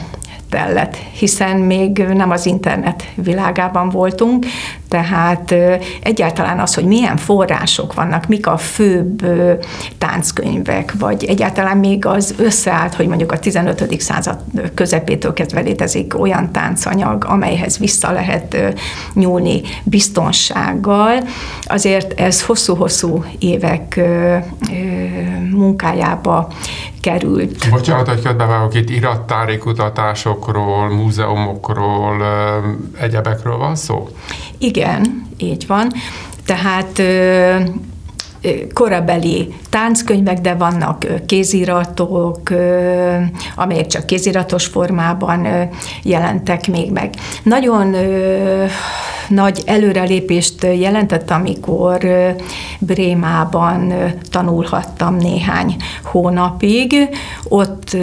tellett, 0.50 0.96
hiszen 1.12 1.56
még 1.56 1.98
nem 1.98 2.30
az 2.30 2.46
internet 2.46 3.04
világában 3.14 3.88
voltunk, 3.88 4.46
tehát 4.90 5.54
egyáltalán 6.02 6.58
az, 6.58 6.74
hogy 6.74 6.84
milyen 6.84 7.16
források 7.16 7.94
vannak, 7.94 8.26
mik 8.26 8.46
a 8.46 8.56
főbb 8.56 9.26
tánckönyvek, 9.98 10.94
vagy 10.98 11.24
egyáltalán 11.24 11.76
még 11.76 12.06
az 12.06 12.34
összeállt, 12.38 12.94
hogy 12.94 13.06
mondjuk 13.06 13.32
a 13.32 13.38
15. 13.38 14.00
század 14.00 14.38
közepétől 14.74 15.32
kezdve 15.32 15.60
létezik 15.60 16.20
olyan 16.20 16.52
táncanyag, 16.52 17.24
amelyhez 17.28 17.78
vissza 17.78 18.10
lehet 18.10 18.56
nyúlni 19.14 19.62
biztonsággal, 19.84 21.22
azért 21.64 22.20
ez 22.20 22.42
hosszú-hosszú 22.42 23.24
évek 23.38 24.00
munkájába 25.50 26.48
került. 27.00 27.70
Bocsánat, 27.70 28.08
hogy 28.08 28.22
közbevágok, 28.22 28.74
itt 28.74 28.90
irattári 28.90 29.58
kutatásokról, 29.58 30.88
múzeumokról, 30.88 32.22
egyebekről 33.00 33.56
van 33.56 33.74
szó? 33.74 34.08
Igen, 34.60 35.26
így 35.36 35.66
van. 35.66 35.92
Tehát 36.44 37.02
korabeli 38.74 39.54
tánckönyvek, 39.70 40.40
de 40.40 40.54
vannak 40.54 41.06
kéziratok, 41.26 42.40
amelyek 43.56 43.86
csak 43.86 44.06
kéziratos 44.06 44.66
formában 44.66 45.46
jelentek 46.02 46.68
még 46.68 46.90
meg. 46.90 47.14
Nagyon 47.42 47.96
nagy 49.28 49.62
előrelépést 49.66 50.62
jelentett, 50.62 51.30
amikor 51.30 52.06
Brémában 52.78 53.94
tanulhattam 54.30 55.16
néhány 55.16 55.76
hónapig. 56.02 57.08
Ott 57.48 57.96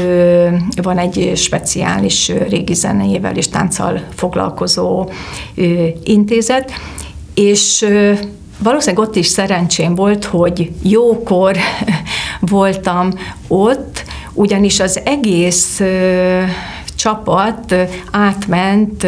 van 0.82 0.98
egy 0.98 1.32
speciális 1.36 2.32
régi 2.50 2.74
zenéjével 2.74 3.36
és 3.36 3.50
tánccal 3.50 4.02
foglalkozó 4.16 5.10
intézet, 6.04 6.72
és 7.34 7.88
valószínűleg 8.60 9.08
ott 9.08 9.16
is 9.16 9.28
szerencsém 9.28 9.96
volt, 9.96 10.26
hogy 10.26 10.72
jókor 10.82 11.58
voltam 12.40 13.10
ott, 13.48 14.04
ugyanis 14.34 14.80
az 14.80 15.02
egész 15.04 15.82
csapat 16.96 17.76
átment 18.12 19.08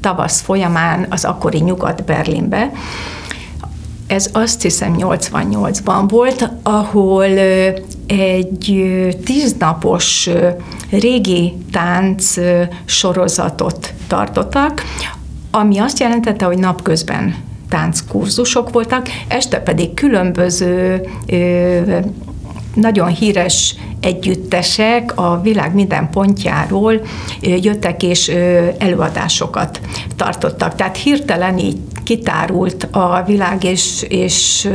tavasz 0.00 0.40
folyamán 0.40 1.06
az 1.10 1.24
akkori 1.24 1.58
Nyugat-Berlinbe. 1.58 2.72
Ez 4.06 4.28
azt 4.32 4.62
hiszem 4.62 4.94
88-ban 4.98 6.04
volt, 6.08 6.50
ahol 6.62 7.24
egy 8.06 8.90
tíznapos 9.24 10.28
régi 10.90 11.52
tánc 11.72 12.34
sorozatot 12.84 13.92
tartottak, 14.06 14.82
ami 15.50 15.78
azt 15.78 15.98
jelentette, 15.98 16.44
hogy 16.44 16.58
napközben 16.58 17.34
tánckurzusok 17.70 18.70
voltak, 18.70 19.06
este 19.28 19.58
pedig 19.58 19.94
különböző 19.94 21.00
nagyon 22.74 23.08
híres 23.08 23.74
együttesek 24.00 25.12
a 25.18 25.40
világ 25.40 25.74
minden 25.74 26.10
pontjáról 26.10 27.00
jöttek 27.40 28.02
és 28.02 28.28
előadásokat 28.78 29.80
tartottak. 30.16 30.74
Tehát 30.74 30.96
hirtelen 30.96 31.58
így 31.58 31.78
kitárult 32.10 32.88
a 32.90 33.22
világ, 33.26 33.64
és, 33.64 34.02
és 34.08 34.68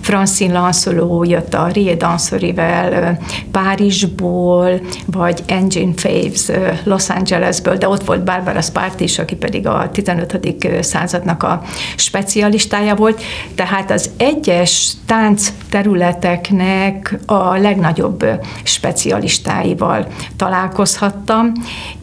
Francine 0.00 0.52
Lancelot 0.52 1.28
jött 1.28 1.54
a 1.54 1.66
Rie 1.66 1.94
Danserivel 1.94 3.18
Párizsból, 3.50 4.80
vagy 5.06 5.42
Engine 5.46 5.92
Faves 5.96 6.50
Los 6.84 7.08
Angelesből, 7.08 7.76
de 7.76 7.88
ott 7.88 8.04
volt 8.04 8.24
Barbara 8.24 8.60
Spart 8.60 9.00
is, 9.00 9.18
aki 9.18 9.34
pedig 9.34 9.66
a 9.66 9.90
15. 9.92 10.40
századnak 10.80 11.42
a 11.42 11.62
specialistája 11.96 12.94
volt. 12.94 13.22
Tehát 13.54 13.90
az 13.90 14.10
egyes 14.16 14.92
tánc 15.06 15.52
területeknek 15.70 17.18
a 17.26 17.56
legnagyobb 17.56 18.31
specialistáival 18.62 20.06
találkozhattam, 20.36 21.52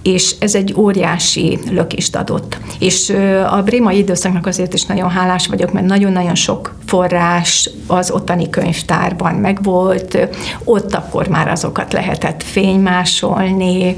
és 0.04 0.36
ez 0.40 0.56
egy 0.56 0.74
óriási 0.78 1.60
lökést 1.72 2.16
adott. 2.16 2.58
És 2.80 3.10
a 3.50 3.62
brémai 3.62 3.98
időszaknak 3.98 4.46
azért 4.46 4.74
is 4.74 4.84
nagyon 4.84 5.10
hálás 5.10 5.48
vagyok, 5.48 5.72
mert 5.72 5.86
nagyon-nagyon 5.86 6.36
sok 6.36 6.76
forrás 6.86 7.70
az 7.88 8.12
ottani 8.12 8.50
könyvtárban 8.50 9.36
megvolt, 9.36 10.28
ott 10.64 10.94
akkor 10.96 11.28
már 11.28 11.48
azokat 11.48 11.94
lehetett 11.94 12.44
fénymásolni, 12.44 13.96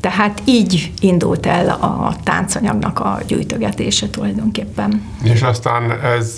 tehát 0.00 0.42
így 0.44 0.92
indult 1.00 1.46
el 1.46 1.68
a 1.68 2.14
táncanyagnak 2.24 2.98
a 2.98 3.18
gyűjtögetése 3.26 4.08
tulajdonképpen. 4.08 5.02
És 5.22 5.42
aztán 5.42 5.90
ez 6.02 6.36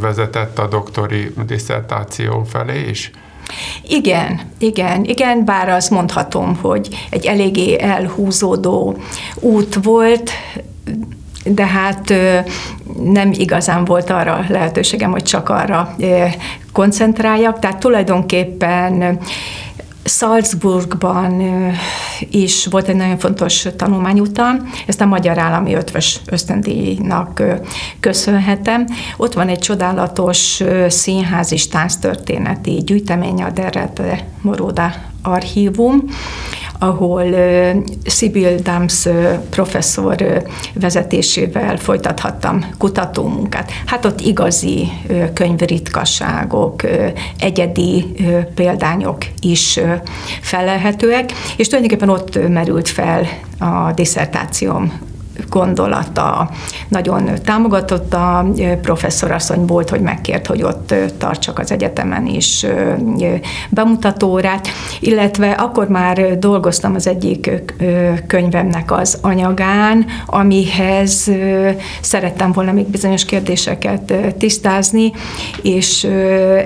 vezetett 0.00 0.58
a 0.58 0.66
doktori 0.66 1.34
diszertáció 1.46 2.44
felé 2.48 2.88
is? 2.88 3.10
Igen, 3.88 4.40
igen, 4.58 5.04
igen, 5.04 5.44
bár 5.44 5.68
azt 5.68 5.90
mondhatom, 5.90 6.58
hogy 6.62 6.88
egy 7.10 7.26
eléggé 7.26 7.80
elhúzódó 7.80 8.96
út 9.34 9.78
volt, 9.82 10.30
de 11.44 11.66
hát 11.66 12.14
nem 13.02 13.32
igazán 13.32 13.84
volt 13.84 14.10
arra 14.10 14.44
lehetőségem, 14.48 15.10
hogy 15.10 15.22
csak 15.22 15.48
arra 15.48 15.96
koncentráljak, 16.72 17.58
tehát 17.58 17.78
tulajdonképpen 17.78 19.18
Salzburgban 20.04 21.42
is 22.30 22.66
volt 22.66 22.88
egy 22.88 22.96
nagyon 22.96 23.18
fontos 23.18 23.66
tanulmányutam, 23.76 24.70
ezt 24.86 25.00
a 25.00 25.06
Magyar 25.06 25.38
Állami 25.38 25.74
Ötvös 25.74 26.20
ösztöndíjnak 26.26 27.42
köszönhetem. 28.00 28.86
Ott 29.16 29.32
van 29.32 29.48
egy 29.48 29.58
csodálatos 29.58 30.62
színház 30.88 31.52
és 31.52 31.68
tánctörténeti 31.68 32.82
gyűjtemény, 32.86 33.42
a 33.42 33.50
Derrete 33.50 34.26
Moroda 34.40 34.94
archívum, 35.22 36.04
ahol 36.78 37.24
Sibyl 38.04 38.54
Dams 38.62 39.08
professzor 39.50 40.42
vezetésével 40.74 41.76
folytathattam 41.76 42.66
kutatómunkát. 42.78 43.70
Hát 43.86 44.04
ott 44.04 44.20
igazi 44.20 44.88
könyvritkasságok, 45.34 46.82
egyedi 47.38 48.04
példányok 48.54 49.24
is 49.40 49.80
felelhetőek, 50.40 51.32
és 51.56 51.66
tulajdonképpen 51.66 52.08
ott 52.14 52.48
merült 52.48 52.88
fel 52.88 53.26
a 53.58 53.92
diszertációm 53.92 55.12
gondolata. 55.48 56.50
Nagyon 56.88 57.30
támogatott 57.44 58.14
a 58.14 58.46
professzorasszony 58.82 59.64
volt, 59.64 59.90
hogy 59.90 60.00
megkért, 60.00 60.46
hogy 60.46 60.62
ott 60.62 60.94
tartsak 61.18 61.58
az 61.58 61.70
egyetemen 61.70 62.26
is 62.26 62.66
bemutatórát, 63.68 64.68
illetve 65.00 65.50
akkor 65.50 65.88
már 65.88 66.38
dolgoztam 66.38 66.94
az 66.94 67.06
egyik 67.06 67.50
könyvemnek 68.26 68.92
az 68.92 69.18
anyagán, 69.22 70.06
amihez 70.26 71.30
szerettem 72.00 72.52
volna 72.52 72.72
még 72.72 72.86
bizonyos 72.86 73.24
kérdéseket 73.24 74.12
tisztázni, 74.38 75.12
és 75.62 76.04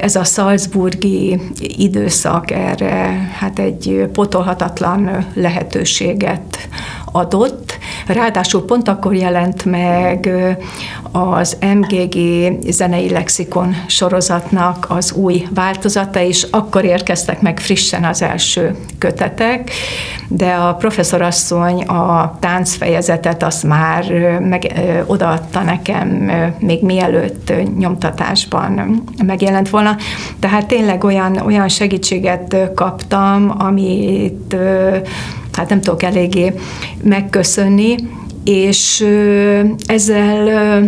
ez 0.00 0.16
a 0.16 0.24
Salzburgi 0.24 1.40
időszak 1.58 2.50
erre 2.50 3.30
hát 3.38 3.58
egy 3.58 4.08
potolhatatlan 4.12 5.26
lehetőséget 5.34 6.68
adott. 7.12 7.78
Ráadásul 8.06 8.64
pont 8.64 8.88
akkor 8.88 9.14
jelent 9.14 9.64
meg 9.64 10.30
az 11.12 11.56
MGG 11.74 12.16
zenei 12.70 13.10
lexikon 13.10 13.74
sorozatnak 13.86 14.86
az 14.88 15.12
új 15.12 15.46
változata, 15.54 16.20
és 16.20 16.46
akkor 16.50 16.84
érkeztek 16.84 17.40
meg 17.40 17.58
frissen 17.60 18.04
az 18.04 18.22
első 18.22 18.76
kötetek, 18.98 19.70
de 20.28 20.50
a 20.50 20.74
professzorasszony 20.74 21.82
a 21.82 22.36
táncfejezetet 22.40 23.42
azt 23.42 23.64
már 23.64 24.12
meg, 24.40 24.72
odaadta 25.06 25.62
nekem 25.62 26.30
még 26.58 26.82
mielőtt 26.82 27.52
nyomtatásban 27.78 29.02
megjelent 29.24 29.70
volna. 29.70 29.96
Tehát 30.40 30.66
tényleg 30.66 31.04
olyan, 31.04 31.36
olyan 31.36 31.68
segítséget 31.68 32.56
kaptam, 32.74 33.54
amit 33.58 34.56
hát 35.58 35.68
nem 35.68 35.80
tudok 35.80 36.02
eléggé 36.02 36.54
megköszönni, 37.02 37.94
és 38.44 39.06
ezzel 39.86 40.82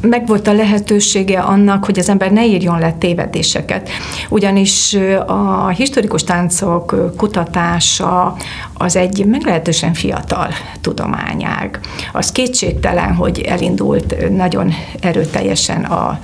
meg 0.00 0.26
volt 0.26 0.48
a 0.48 0.52
lehetősége 0.52 1.40
annak, 1.40 1.84
hogy 1.84 1.98
az 1.98 2.08
ember 2.08 2.32
ne 2.32 2.46
írjon 2.46 2.78
le 2.78 2.92
tévedéseket. 2.92 3.88
Ugyanis 4.28 4.96
a 5.26 5.68
historikus 5.68 6.24
táncok 6.24 7.16
kutatása 7.16 8.36
az 8.74 8.96
egy 8.96 9.24
meglehetősen 9.26 9.94
fiatal 9.94 10.48
tudományág. 10.80 11.80
Az 12.12 12.32
kétségtelen, 12.32 13.14
hogy 13.14 13.40
elindult 13.40 14.30
nagyon 14.36 14.72
erőteljesen 15.00 15.84
a 15.84 16.20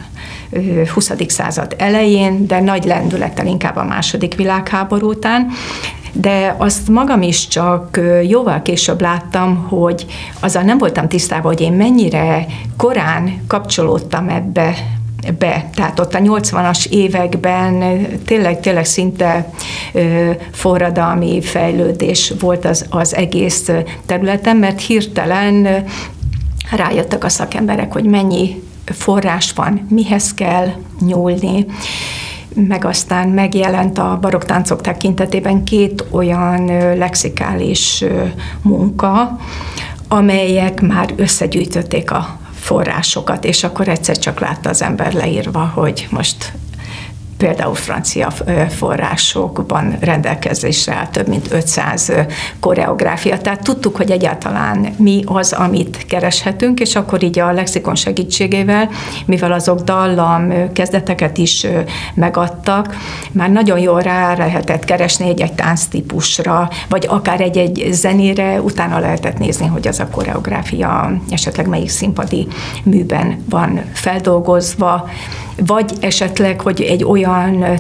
20. 0.95 1.13
század 1.27 1.75
elején, 1.79 2.47
de 2.47 2.61
nagy 2.61 2.85
lendülettel 2.85 3.47
inkább 3.47 3.77
a 3.77 3.85
második 3.85 4.35
világháború 4.35 5.09
után, 5.09 5.51
de 6.13 6.55
azt 6.59 6.89
magam 6.89 7.23
is 7.23 7.49
csak 7.49 8.01
jóval 8.27 8.63
később 8.63 9.01
láttam, 9.01 9.57
hogy 9.57 10.07
azzal 10.41 10.63
nem 10.63 10.79
voltam 10.79 11.09
tisztában, 11.09 11.53
hogy 11.53 11.61
én 11.61 11.73
mennyire 11.73 12.47
korán 12.77 13.45
kapcsolódtam 13.47 14.29
ebbe 14.29 14.75
be. 15.39 15.71
Tehát 15.75 15.99
ott 15.99 16.15
a 16.15 16.19
80-as 16.19 16.87
években 16.87 18.07
tényleg, 18.25 18.61
tényleg 18.61 18.85
szinte 18.85 19.53
forradalmi 20.53 21.43
fejlődés 21.43 22.33
volt 22.41 22.65
az, 22.65 22.87
az 22.91 23.15
egész 23.15 23.71
területen, 24.07 24.57
mert 24.57 24.81
hirtelen 24.81 25.85
rájöttek 26.71 27.25
a 27.25 27.29
szakemberek, 27.29 27.93
hogy 27.93 28.05
mennyi 28.05 28.63
forrás 28.85 29.53
van, 29.53 29.87
mihez 29.91 30.35
kell 30.35 30.69
nyúlni, 31.01 31.67
meg 32.67 32.85
aztán 32.85 33.29
megjelent 33.29 33.99
a 33.99 34.19
baroktáncok 34.21 34.81
tekintetében 34.81 35.65
két 35.65 36.05
olyan 36.11 36.65
lexikális 36.97 38.05
munka, 38.63 39.39
amelyek 40.09 40.81
már 40.81 41.13
összegyűjtötték 41.17 42.11
a 42.11 42.39
forrásokat, 42.55 43.45
és 43.45 43.65
akkor 43.65 43.89
egyszer 43.89 44.19
csak 44.19 44.41
látta 44.41 44.69
az 44.69 44.83
ember 44.83 45.13
leírva, 45.13 45.71
hogy 45.75 46.07
most 46.11 46.53
például 47.39 47.75
francia 47.75 48.31
forrásokban 48.69 49.97
rendelkezésre 50.01 50.95
áll 50.95 51.07
több 51.07 51.29
mint 51.29 51.53
500 51.53 52.13
koreográfia. 52.61 53.39
Tehát 53.39 53.63
tudtuk, 53.63 53.97
hogy 53.97 54.11
egyáltalán 54.11 54.95
mi 54.97 55.23
az, 55.27 55.53
amit 55.53 56.07
kereshetünk, 56.09 56.81
és 56.81 56.97
akkor 56.97 57.23
így 57.23 57.39
a 57.39 57.53
lexikon 57.53 57.95
segítségével, 57.95 58.89
mivel 59.27 59.53
azok 59.53 59.81
dallam 59.81 60.73
kezdeteket 60.73 61.39
is 61.39 61.67
megadtak, 62.15 62.97
már 63.33 63.51
nagyon 63.51 63.79
jól 63.79 64.01
rá 64.01 64.37
lehetett 64.37 64.85
keresni 64.85 65.29
egy-egy 65.29 65.53
tánctípusra, 65.53 66.69
vagy 66.89 67.07
akár 67.09 67.41
egy-egy 67.41 67.89
zenére, 67.91 68.61
utána 68.61 68.99
lehetett 68.99 69.39
nézni, 69.39 69.67
hogy 69.67 69.89
az 69.89 70.01
a 70.01 70.09
koreográfia 70.09 71.13
esetleg 71.31 71.67
melyik 71.67 71.89
színpadi 71.89 72.47
műben 72.83 73.45
van 73.49 73.81
feldolgozva, 73.93 75.09
vagy 75.67 75.93
esetleg, 76.01 76.61
hogy 76.61 76.81
egy 76.81 77.05
olyan 77.05 77.28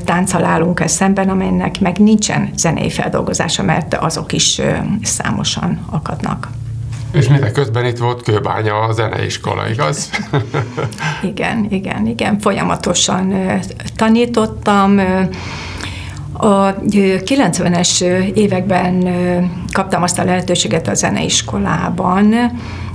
tánccal 0.04 0.44
állunk 0.44 0.82
szemben, 0.86 1.28
amelynek 1.28 1.80
meg 1.80 1.98
nincsen 1.98 2.50
zenei 2.56 2.90
feldolgozása, 2.90 3.62
mert 3.62 3.94
azok 3.94 4.32
is 4.32 4.60
számosan 5.02 5.86
akadnak. 5.90 6.48
És 7.12 7.28
mindeközben 7.28 7.84
itt 7.84 7.98
volt 7.98 8.22
Kőbánya 8.22 8.74
a 8.74 8.92
zeneiskola, 8.92 9.68
igaz? 9.68 10.10
igen, 11.30 11.66
igen, 11.70 12.06
igen. 12.06 12.38
Folyamatosan 12.38 13.34
tanítottam. 13.96 15.00
A 16.32 16.74
90-es 16.74 18.00
években 18.34 19.08
kaptam 19.72 20.02
azt 20.02 20.18
a 20.18 20.24
lehetőséget 20.24 20.88
a 20.88 20.94
zeneiskolában, 20.94 22.34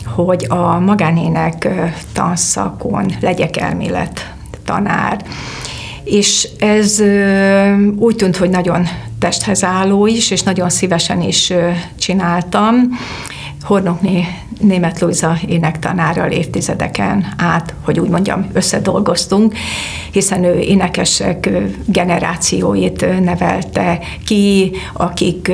hogy 0.06 0.46
a 0.50 0.80
magánének 0.80 1.68
tanszakon 2.14 3.06
legyek 3.22 3.58
elmélet 3.58 4.34
tanár. 4.66 5.26
És 6.04 6.50
ez 6.60 7.04
úgy 7.98 8.16
tűnt, 8.16 8.38
hogy 8.38 8.50
nagyon 8.50 8.88
testhez 9.20 9.64
álló 9.64 10.08
is, 10.08 10.32
és 10.32 10.44
nagyon 10.44 10.70
szívesen 10.70 11.22
is 11.22 11.54
csináltam. 12.00 12.76
Hornokné 13.64 14.26
német 14.62 15.00
Luisa 15.00 15.38
énektanárral 15.48 16.32
évtizedeken 16.32 17.34
át, 17.38 17.74
hogy 17.82 18.00
úgy 18.00 18.10
mondjam, 18.10 18.50
összedolgoztunk, 18.54 19.54
hiszen 20.12 20.44
ő 20.44 20.60
énekesek 20.60 21.50
generációit 21.86 23.24
nevelte 23.24 24.00
ki, 24.26 24.72
akik 24.94 25.52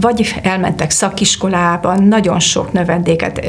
vagy 0.00 0.34
elmentek 0.42 0.90
szakiskolában, 0.90 2.02
nagyon 2.02 2.40
sok 2.40 2.72
növendéket 2.72 3.46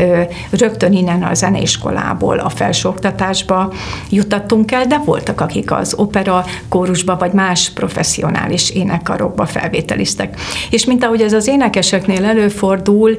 rögtön 0.50 0.94
innen 0.94 1.24
a 1.24 1.34
zeneiskolából 1.34 2.38
a 2.38 2.50
felsőoktatásba 2.50 3.74
jutattunk 4.10 4.72
el, 4.72 4.86
de 4.86 4.98
voltak, 4.98 5.42
akik 5.42 5.72
az 5.72 5.94
opera 5.98 6.46
kórusba 6.70 7.18
vagy 7.18 7.34
más 7.34 7.70
professzionális 7.70 8.70
énekkarokba 8.70 9.46
felvételiztek. 9.46 10.40
És 10.70 10.86
mint 10.86 11.04
ahogy 11.04 11.22
ez 11.22 11.34
az 11.34 11.48
énekeseknél 11.48 12.26
előfordul, 12.26 13.18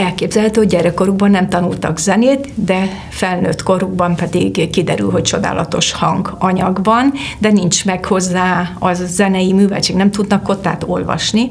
elképzelhető, 0.00 0.60
hogy 0.60 0.68
gyerekkorukban 0.68 1.30
nem 1.30 1.48
tanultak 1.48 1.98
zenét, 1.98 2.48
de 2.54 2.88
felnőtt 3.08 3.62
korukban 3.62 4.16
pedig 4.16 4.70
kiderül, 4.70 5.10
hogy 5.10 5.22
csodálatos 5.22 5.92
hanganyag 5.92 6.80
van, 6.82 7.12
de 7.38 7.50
nincs 7.50 7.84
meg 7.84 8.04
hozzá 8.04 8.72
az 8.78 9.04
zenei 9.06 9.52
műveltség, 9.52 9.96
nem 9.96 10.10
tudnak 10.10 10.42
kottát 10.42 10.84
olvasni. 10.86 11.48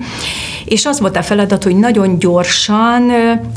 És 0.65 0.85
az 0.85 0.99
volt 0.99 1.17
a 1.17 1.21
feladat, 1.21 1.63
hogy 1.63 1.75
nagyon 1.75 2.19
gyorsan, 2.19 3.12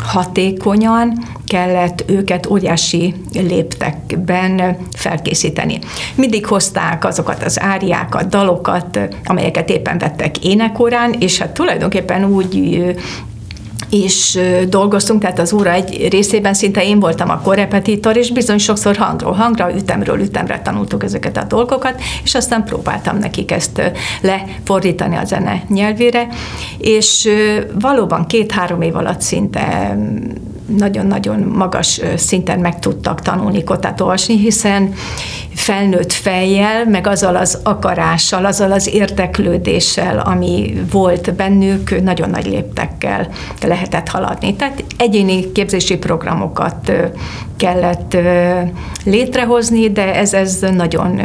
hatékonyan 0.05 1.24
kellett 1.46 2.05
őket 2.07 2.46
óriási 2.46 3.14
léptekben 3.33 4.76
felkészíteni. 4.96 5.78
Mindig 6.14 6.46
hozták 6.46 7.05
azokat 7.05 7.42
az 7.42 7.61
áriákat, 7.61 8.28
dalokat, 8.28 8.98
amelyeket 9.24 9.70
éppen 9.70 9.98
vettek 9.98 10.44
énekorán, 10.44 11.14
és 11.18 11.38
hát 11.38 11.50
tulajdonképpen 11.55 12.24
úgy 12.24 12.55
is 13.92 14.38
dolgoztunk, 14.68 15.20
tehát 15.20 15.38
az 15.38 15.52
óra 15.52 15.72
egy 15.72 16.09
részében 16.11 16.55
szinte 16.55 16.85
én 16.85 17.00
voltam 17.00 17.31
a 17.31 17.40
korrepetitor, 17.40 18.16
és 18.16 18.31
bizony 18.31 18.59
sokszor 18.59 18.96
hangról 18.96 19.33
hangra, 19.33 19.74
ütemről 19.74 20.20
ütemre 20.20 20.61
tanultuk 20.61 21.05
ezeket 21.05 21.37
a 21.37 21.44
dolgokat, 21.44 22.00
és 22.24 22.35
aztán 22.35 22.64
próbáltam 22.64 23.18
nekik 23.18 23.50
ezt 23.50 23.92
lefordítani 24.20 25.16
a 25.16 25.24
zene 25.24 25.62
nyelvére, 25.68 26.28
és 26.78 27.28
valóban 27.81 28.26
két-három 28.26 28.83
év 28.83 28.96
alatt 28.96 29.20
szinte 29.20 29.96
nagyon-nagyon 30.76 31.40
magas 31.40 32.00
szinten 32.16 32.59
meg 32.59 32.78
tudtak 32.78 33.20
tanulni 33.20 33.64
kotát 33.64 34.00
olvasni, 34.00 34.37
hiszen 34.37 34.94
felnőtt 35.62 36.12
fejjel, 36.12 36.85
meg 36.85 37.07
azzal 37.07 37.37
az 37.37 37.59
akarással, 37.62 38.44
azzal 38.44 38.72
az 38.72 38.88
érteklődéssel, 38.94 40.18
ami 40.18 40.83
volt 40.90 41.35
bennük, 41.35 42.03
nagyon 42.03 42.31
nagy 42.31 42.46
léptekkel 42.46 43.29
lehetett 43.66 44.09
haladni. 44.09 44.57
Tehát 44.57 44.85
egyéni 44.96 45.53
képzési 45.53 45.96
programokat 45.96 46.92
kellett 47.57 48.16
létrehozni, 49.05 49.90
de 49.90 50.14
ez, 50.14 50.35
ez 50.35 50.59
nagyon 50.75 51.20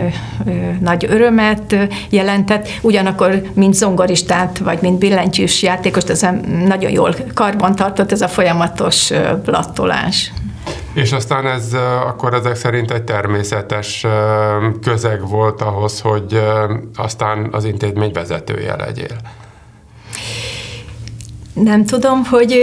nagy 0.79 1.05
örömet 1.09 1.75
jelentett. 2.09 2.67
Ugyanakkor, 2.81 3.41
mint 3.53 3.73
zongoristát, 3.73 4.57
vagy 4.57 4.77
mint 4.81 4.99
billentyűs 4.99 5.61
játékos, 5.61 6.03
ez 6.03 6.25
nagyon 6.65 6.91
jól 6.91 7.15
karban 7.33 7.75
tartott 7.75 8.11
ez 8.11 8.21
a 8.21 8.27
folyamatos 8.27 9.11
blattolás. 9.45 10.31
És 10.97 11.11
aztán 11.11 11.47
ez 11.47 11.73
akkor 12.05 12.33
ezek 12.33 12.55
szerint 12.55 12.91
egy 12.91 13.03
természetes 13.03 14.05
közeg 14.81 15.27
volt 15.27 15.61
ahhoz, 15.61 16.01
hogy 16.01 16.41
aztán 16.95 17.47
az 17.51 17.65
intézmény 17.65 18.11
vezetője 18.11 18.75
legyél. 18.75 19.17
Nem 21.53 21.85
tudom, 21.85 22.23
hogy 22.23 22.55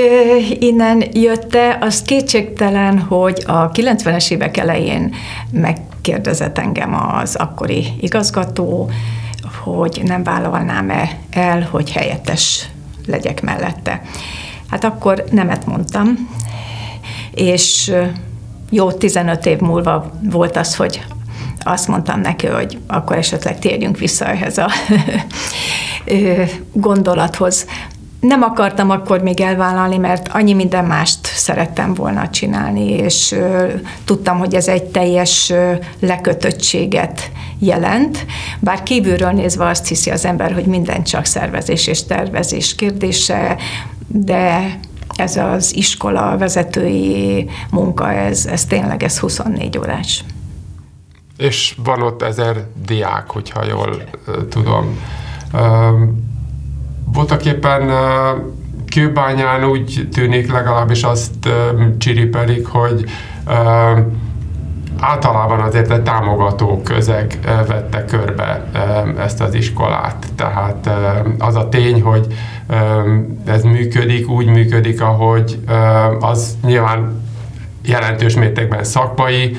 innen 0.61 1.05
jött-e, 1.13 1.79
az 1.81 2.03
kétségtelen, 2.03 2.99
hogy 2.99 3.43
a 3.47 3.71
90-es 3.71 4.31
évek 4.31 4.57
elején 4.57 5.15
megkérdezett 5.51 6.59
engem 6.59 6.95
az 6.95 7.35
akkori 7.35 7.87
igazgató, 8.01 8.91
hogy 9.63 10.01
nem 10.05 10.23
vállalnám-e 10.23 11.19
el, 11.31 11.69
hogy 11.71 11.93
helyettes 11.93 12.69
legyek 13.07 13.43
mellette. 13.43 14.03
Hát 14.71 14.85
akkor 14.85 15.25
nemet 15.31 15.67
mondtam, 15.67 16.29
és 17.35 17.93
jó 18.71 18.93
15 18.93 19.47
év 19.47 19.59
múlva 19.59 20.11
volt 20.31 20.57
az, 20.57 20.77
hogy 20.77 21.05
azt 21.65 21.89
mondtam 21.89 22.21
neki, 22.21 22.47
hogy 22.47 22.79
akkor 22.87 23.17
esetleg 23.17 23.59
térjünk 23.59 23.99
vissza 23.99 24.25
ehhez 24.27 24.59
a 24.59 24.71
gondolathoz. 26.73 27.67
Nem 28.21 28.43
akartam 28.43 28.91
akkor 28.91 29.23
még 29.23 29.41
elvállalni, 29.41 29.97
mert 29.97 30.29
annyi 30.29 30.53
minden 30.53 30.85
mást 30.85 31.27
szerettem 31.27 31.95
volna 31.95 32.31
csinálni, 32.31 32.91
és 32.91 33.35
tudtam, 34.05 34.39
hogy 34.39 34.55
ez 34.55 34.69
egy 34.69 34.83
teljes 34.83 35.53
lekötöttséget 36.01 37.31
jelent, 37.59 38.27
bár 38.61 38.83
kívülről 38.83 39.31
nézve 39.31 39.67
azt 39.67 39.89
hiszi 39.89 40.11
az 40.11 40.25
ember, 40.25 40.53
hogy 40.53 40.65
minden 40.67 41.03
csak 41.03 41.25
szervezés 41.25 41.87
és 41.87 42.05
tervezés 42.05 42.75
kérdése, 42.75 43.57
de 44.07 44.79
ez 45.17 45.37
az 45.37 45.77
iskola 45.77 46.37
vezetői 46.39 47.51
munka, 47.71 48.13
ez, 48.13 48.47
ez 48.47 48.65
tényleg 48.65 49.03
ez 49.03 49.19
24 49.19 49.79
órás. 49.79 50.25
És 51.37 51.77
van 51.85 52.03
ott 52.03 52.23
ezer 52.23 52.67
diák, 52.87 53.31
hogyha 53.31 53.65
jól 53.65 54.03
tudom. 54.49 54.99
Voltak 57.13 57.45
éppen 57.45 57.91
Kőbányán 58.95 59.65
úgy 59.65 60.09
tűnik, 60.13 60.53
legalábbis 60.53 61.03
azt 61.03 61.49
csiripelik, 61.99 62.67
hogy 62.67 63.05
általában 65.01 65.61
azért 65.61 65.91
egy 65.91 66.03
támogató 66.03 66.81
közeg 66.85 67.39
vette 67.67 68.05
körbe 68.05 68.65
ezt 69.19 69.41
az 69.41 69.55
iskolát. 69.55 70.27
Tehát 70.37 70.91
az 71.39 71.55
a 71.55 71.69
tény, 71.69 72.03
hogy 72.03 72.27
ez 73.47 73.63
működik, 73.63 74.29
úgy 74.29 74.47
működik, 74.47 75.01
ahogy 75.01 75.59
az 76.21 76.57
nyilván 76.63 77.23
jelentős 77.85 78.35
mértékben 78.35 78.85
szakmai, 78.85 79.57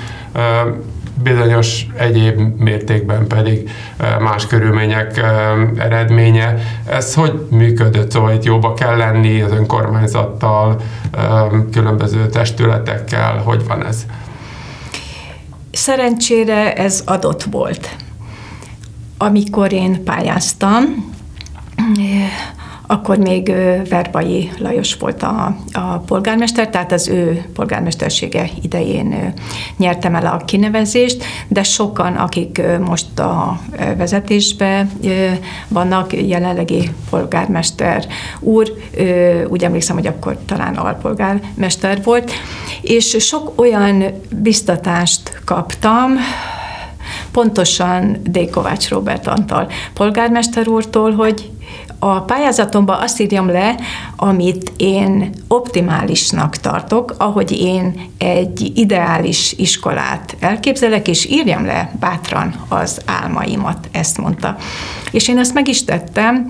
bizonyos 1.24 1.88
egyéb 1.98 2.40
mértékben 2.58 3.28
pedig 3.28 3.70
más 4.20 4.48
körülmények 4.48 5.18
eredménye. 5.78 6.58
Ez 6.90 7.14
hogy 7.14 7.48
működött? 7.50 8.12
Szóval 8.12 8.34
itt 8.34 8.44
jóba 8.44 8.74
kell 8.74 8.98
lenni 8.98 9.42
az 9.42 9.52
önkormányzattal, 9.52 10.76
különböző 11.72 12.26
testületekkel, 12.26 13.38
hogy 13.38 13.68
van 13.68 13.86
ez? 13.86 14.06
Szerencsére 15.76 16.74
ez 16.74 17.02
adott 17.06 17.44
volt. 17.44 17.96
Amikor 19.18 19.74
én 19.74 20.04
pályáztam, 20.04 21.14
akkor 22.88 23.18
még 23.18 23.54
Verbai 23.90 24.52
Lajos 24.58 24.96
volt 24.96 25.24
a, 25.24 25.58
a 25.72 25.98
polgármester, 25.98 26.70
tehát 26.70 26.92
az 26.92 27.08
ő 27.08 27.46
polgármestersége 27.54 28.50
idején 28.62 29.34
nyertem 29.78 30.16
el 30.16 30.26
a 30.26 30.46
kinevezést, 30.46 31.24
de 31.48 31.64
sokan, 31.64 32.16
akik 32.16 32.62
most 32.80 33.20
a 33.20 33.60
vezetésbe 33.98 34.88
vannak, 35.68 36.28
jelenlegi 36.28 36.90
polgármester 37.10 38.06
úr, 38.40 38.74
úgy 39.48 39.64
emlékszem, 39.64 39.96
hogy 39.96 40.08
akkor 40.08 40.38
talán 40.46 40.76
alpolgármester 40.76 42.04
volt, 42.04 42.32
és 42.82 43.16
sok 43.20 43.52
olyan 43.56 44.04
biztatást 44.30 45.42
kaptam, 45.46 46.12
pontosan 47.32 48.18
D. 48.24 48.50
Kovács 48.50 48.90
Robert 48.90 49.28
Antal 49.28 49.72
polgármester 49.94 50.68
úrtól, 50.68 51.12
hogy 51.12 51.52
a 52.06 52.22
pályázatomban 52.22 53.02
azt 53.02 53.20
írjam 53.20 53.50
le, 53.50 53.76
amit 54.16 54.72
én 54.78 55.34
optimálisnak 55.48 56.58
tartok, 56.58 57.16
ahogy 57.18 57.52
én 57.52 58.10
egy 58.18 58.72
ideális 58.76 59.54
iskolát 59.58 60.36
elképzelek, 60.40 61.08
és 61.08 61.26
írjam 61.30 61.66
le 61.66 61.92
bátran 62.00 62.56
az 62.68 63.02
álmaimat, 63.06 63.88
ezt 63.92 64.18
mondta. 64.18 64.56
És 65.12 65.28
én 65.28 65.38
ezt 65.38 65.54
meg 65.54 65.68
is 65.68 65.84
tettem, 65.84 66.46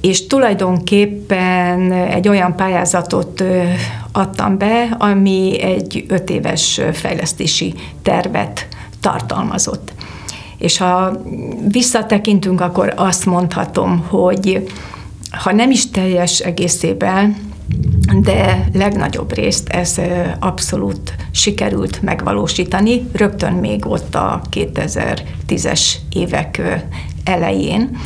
és 0.00 0.26
tulajdonképpen 0.26 1.92
egy 1.92 2.28
olyan 2.28 2.56
pályázatot 2.56 3.42
adtam 4.12 4.58
be, 4.58 4.96
ami 4.98 5.62
egy 5.62 6.04
öt 6.08 6.30
éves 6.30 6.80
fejlesztési 6.92 7.74
tervet 8.02 8.68
tartalmazott. 9.00 9.92
És 10.58 10.78
ha 10.78 11.22
visszatekintünk, 11.68 12.60
akkor 12.60 12.92
azt 12.96 13.26
mondhatom, 13.26 14.04
hogy 14.08 14.68
ha 15.30 15.52
nem 15.52 15.70
is 15.70 15.90
teljes 15.90 16.40
egészében, 16.40 17.36
de 18.20 18.68
legnagyobb 18.72 19.34
részt 19.34 19.68
ez 19.68 20.00
abszolút 20.38 21.14
sikerült 21.30 22.02
megvalósítani, 22.02 23.06
rögtön 23.12 23.52
még 23.52 23.86
ott 23.86 24.14
a 24.14 24.40
2010-es 24.50 25.80
évek 26.12 26.62
elején 27.24 27.96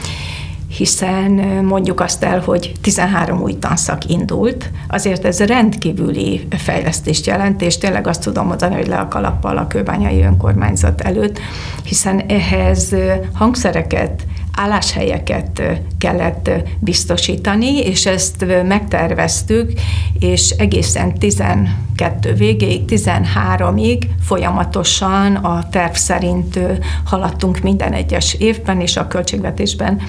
hiszen 0.76 1.30
mondjuk 1.64 2.00
azt 2.00 2.24
el, 2.24 2.40
hogy 2.40 2.72
13 2.80 3.40
új 3.40 3.58
tanszak 3.58 4.04
indult, 4.04 4.70
azért 4.88 5.24
ez 5.24 5.40
rendkívüli 5.40 6.46
fejlesztést 6.50 7.26
jelent, 7.26 7.62
és 7.62 7.78
tényleg 7.78 8.06
azt 8.06 8.22
tudom 8.22 8.46
mondani, 8.46 8.74
hogy 8.74 8.86
le 8.86 8.98
a 8.98 9.08
kalappal 9.08 9.56
a 9.56 9.66
kőbányai 9.66 10.22
önkormányzat 10.22 11.00
előtt, 11.00 11.38
hiszen 11.84 12.18
ehhez 12.18 12.94
hangszereket, 13.32 14.22
álláshelyeket 14.60 15.62
kellett 15.98 16.50
biztosítani, 16.78 17.78
és 17.78 18.06
ezt 18.06 18.44
megterveztük, 18.66 19.72
és 20.18 20.50
egészen 20.50 21.14
12 21.14 22.32
végéig, 22.36 22.82
13-ig 22.86 24.02
folyamatosan 24.22 25.34
a 25.34 25.68
terv 25.68 25.92
szerint 25.92 26.58
haladtunk 27.04 27.60
minden 27.60 27.92
egyes 27.92 28.34
évben, 28.34 28.80
és 28.80 28.96
a 28.96 29.06
költségvetésben 29.06 30.00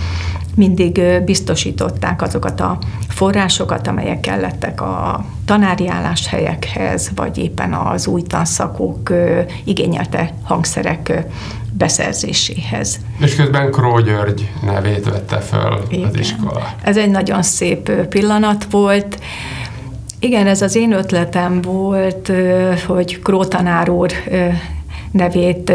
mindig 0.56 1.02
biztosították 1.26 2.22
azokat 2.22 2.60
a 2.62 2.78
forrásokat, 3.08 3.88
amelyek 3.88 4.20
kellettek 4.20 4.82
a 4.82 5.26
tanári 5.46 5.88
álláshelyekhez, 5.88 7.12
vagy 7.16 7.38
éppen 7.38 7.74
az 7.74 8.08
új 8.08 8.22
tanszakok 8.22 9.12
igényelte 9.64 10.34
hangszerek 10.44 11.26
beszerzéséhez. 11.82 13.00
És 13.18 13.36
közben 13.36 13.72
Kró 13.72 14.00
György 14.00 14.50
nevét 14.66 15.10
vette 15.10 15.40
föl 15.40 15.84
Igen. 15.90 16.10
az 16.10 16.20
iskola. 16.20 16.74
Ez 16.84 16.98
egy 16.98 17.10
nagyon 17.10 17.42
szép 17.42 17.92
pillanat 17.92 18.66
volt. 18.70 19.20
Igen, 20.20 20.48
ez 20.48 20.62
az 20.62 20.76
én 20.76 20.92
ötletem 20.92 21.62
volt, 21.62 22.32
hogy 22.86 23.22
Kró 23.22 23.44
tanár 23.44 23.90
úr 23.90 24.12
nevét 25.12 25.72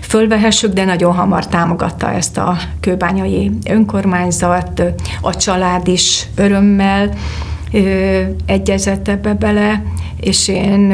fölvehessük, 0.00 0.72
de 0.72 0.84
nagyon 0.84 1.14
hamar 1.14 1.46
támogatta 1.46 2.12
ezt 2.12 2.38
a 2.38 2.56
kőbányai 2.80 3.50
önkormányzat, 3.68 4.82
a 5.20 5.36
család 5.36 5.88
is 5.88 6.26
örömmel 6.34 7.10
egyezett 8.46 9.08
ebbe 9.08 9.34
bele, 9.34 9.82
és 10.22 10.48
én 10.48 10.92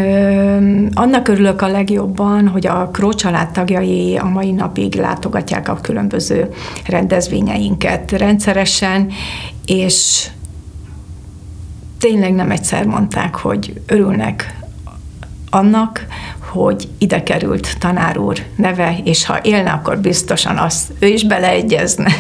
annak 0.95 1.29
örülök 1.29 1.63
a 1.63 1.69
legjobban, 1.69 2.49
hogy 2.49 2.67
a 2.67 2.89
Kró 2.93 3.13
család 3.13 3.51
tagjai 3.51 4.17
a 4.17 4.25
mai 4.25 4.53
napig 4.53 4.95
látogatják 4.95 5.69
a 5.69 5.81
különböző 5.81 6.51
rendezvényeinket 6.87 8.13
rendszeresen, 8.13 9.11
és 9.67 10.27
tényleg 11.99 12.35
nem 12.35 12.51
egyszer 12.51 12.85
mondták, 12.85 13.35
hogy 13.35 13.81
örülnek 13.87 14.59
annak, 15.51 16.07
hogy 16.51 16.89
ide 16.99 17.23
került 17.23 17.79
tanár 17.79 18.19
úr 18.19 18.39
neve, 18.57 18.99
és 19.05 19.27
ha 19.27 19.39
élne, 19.43 19.71
akkor 19.71 19.99
biztosan 19.99 20.57
azt 20.57 20.93
ő 20.99 21.07
is 21.07 21.25
beleegyezne, 21.27 22.13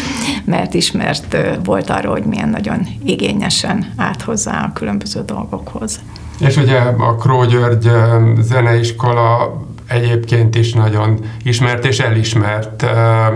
mert 0.44 0.74
ismert 0.74 1.36
volt 1.64 1.90
arról, 1.90 2.12
hogy 2.12 2.24
milyen 2.24 2.48
nagyon 2.48 2.86
igényesen 3.04 3.92
állt 3.96 4.22
hozzá 4.22 4.64
a 4.64 4.72
különböző 4.72 5.22
dolgokhoz. 5.24 6.00
És 6.38 6.56
ugye 6.56 6.78
a 6.78 7.14
Kró 7.14 7.44
György 7.44 7.90
zeneiskola 8.40 9.56
egyébként 9.88 10.54
is 10.54 10.72
nagyon 10.72 11.18
ismert 11.42 11.84
és 11.84 11.98
elismert, 11.98 12.86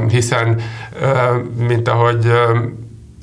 hiszen, 0.08 0.60
mint 1.66 1.88
ahogy 1.88 2.32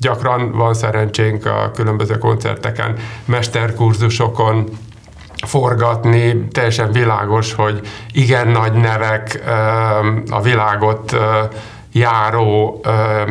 gyakran 0.00 0.52
van 0.52 0.74
szerencsénk 0.74 1.46
a 1.46 1.70
különböző 1.74 2.18
koncerteken, 2.18 2.94
mesterkurzusokon 3.24 4.68
forgatni, 5.46 6.48
teljesen 6.52 6.92
világos, 6.92 7.52
hogy 7.52 7.80
igen 8.12 8.48
nagy 8.48 8.72
nevek 8.72 9.42
a 10.30 10.40
világot 10.42 11.16
járó 11.92 12.80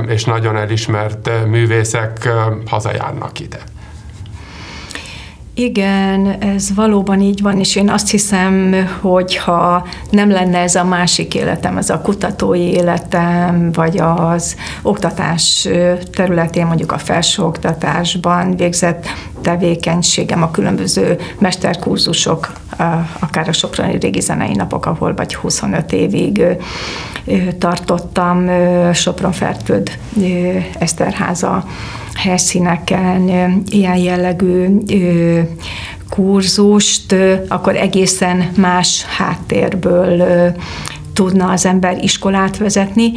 és 0.07 0.23
nagyon 0.23 0.57
elismert 0.57 1.29
művészek 1.47 2.29
hazajárnak 2.65 3.39
ide. 3.39 3.59
Igen, 5.59 6.27
ez 6.27 6.73
valóban 6.75 7.21
így 7.21 7.41
van, 7.41 7.59
és 7.59 7.75
én 7.75 7.89
azt 7.89 8.09
hiszem, 8.09 8.75
hogy 9.01 9.35
ha 9.35 9.87
nem 10.09 10.29
lenne 10.29 10.57
ez 10.57 10.75
a 10.75 10.83
másik 10.83 11.35
életem, 11.35 11.77
ez 11.77 11.89
a 11.89 12.01
kutatói 12.01 12.61
életem, 12.61 13.71
vagy 13.71 13.97
az 13.97 14.55
oktatás 14.81 15.67
területén, 16.11 16.65
mondjuk 16.65 16.91
a 16.91 16.97
felsőoktatásban 16.97 18.55
végzett 18.55 19.05
tevékenységem, 19.41 20.43
a 20.43 20.51
különböző 20.51 21.17
mesterkurzusok, 21.39 22.51
akár 23.19 23.47
a 23.47 23.53
Soproni 23.53 23.97
Régi 23.99 24.19
Zenei 24.19 24.55
Napok, 24.55 24.85
ahol 24.85 25.13
vagy 25.13 25.35
25 25.35 25.91
évig 25.91 26.43
tartottam 27.57 28.49
Sopron-Fertőd 28.93 29.91
Eszterháza 30.79 31.65
helyszíneken 32.15 33.29
ilyen 33.69 33.97
jellegű 33.97 34.67
kurzust, 36.09 37.15
akkor 37.47 37.75
egészen 37.75 38.49
más 38.57 39.05
háttérből 39.17 40.23
tudna 41.13 41.49
az 41.49 41.65
ember 41.65 42.03
iskolát 42.03 42.57
vezetni. 42.57 43.11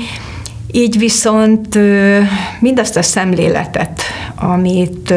Így 0.72 0.98
viszont 0.98 1.78
mindazt 2.60 2.96
a 2.96 3.02
szemléletet, 3.02 4.02
amit 4.34 5.14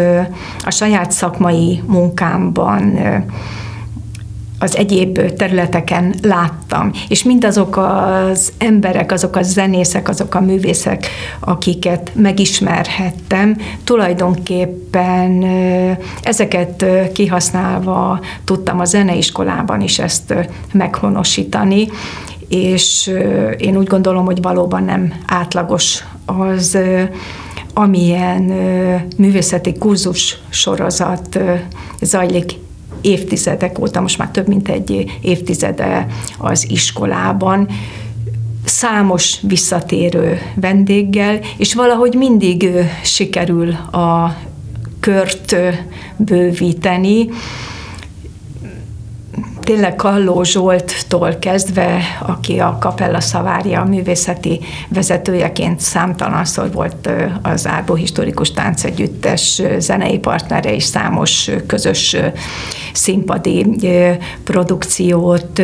a 0.66 0.72
saját 0.72 1.12
szakmai 1.12 1.84
munkámban 1.88 3.00
az 4.66 4.78
egyéb 4.78 5.36
területeken 5.36 6.16
láttam. 6.22 6.92
És 7.08 7.24
mindazok 7.24 7.78
az 7.78 8.54
emberek, 8.58 9.12
azok 9.12 9.36
a 9.36 9.42
zenészek, 9.42 10.10
azok 10.10 10.36
a 10.36 10.42
művészek, 10.42 11.08
akiket 11.40 12.12
megismerhettem, 12.16 13.58
tulajdonképpen 13.84 15.44
ezeket 16.22 16.86
kihasználva 17.14 18.20
tudtam 18.44 18.80
a 18.80 18.86
zeneiskolában 18.86 19.82
is 19.82 20.00
ezt 20.00 20.34
meghonosítani, 20.74 21.88
és 22.50 23.12
én 23.58 23.78
úgy 23.78 23.88
gondolom, 23.88 24.26
hogy 24.26 24.42
valóban 24.42 24.84
nem 24.84 25.14
átlagos 25.28 26.04
az, 26.26 26.78
amilyen 27.74 28.42
művészeti 29.18 29.74
kurzus 29.74 30.38
sorozat 30.50 31.40
zajlik 32.02 32.52
évtizedek 33.06 33.80
óta, 33.80 34.02
most 34.02 34.18
már 34.18 34.30
több 34.30 34.48
mint 34.48 34.70
egy 34.70 35.06
évtizede 35.22 36.08
az 36.38 36.70
iskolában, 36.70 37.68
számos 38.66 39.38
visszatérő 39.42 40.40
vendéggel, 40.56 41.40
és 41.58 41.74
valahogy 41.74 42.14
mindig 42.14 42.70
sikerül 43.04 43.72
a 43.92 44.38
kört 45.00 45.56
bővíteni, 46.18 47.30
tényleg 49.66 49.96
Kalló 49.96 50.44
Zsolttól 50.44 51.36
kezdve, 51.40 52.02
aki 52.20 52.60
a 52.60 52.78
Kapella 52.80 53.20
Szavária 53.20 53.84
művészeti 53.84 54.60
vezetőjeként 54.90 55.80
számtalanszor 55.80 56.72
volt 56.72 57.10
az 57.42 57.68
Árbó 57.68 57.94
Historikus 57.94 58.52
Táncegyüttes 58.52 59.62
zenei 59.78 60.20
partnere, 60.20 60.74
és 60.76 60.84
számos 60.84 61.50
közös 61.68 62.16
színpadi 62.94 63.66
produkciót 64.44 65.62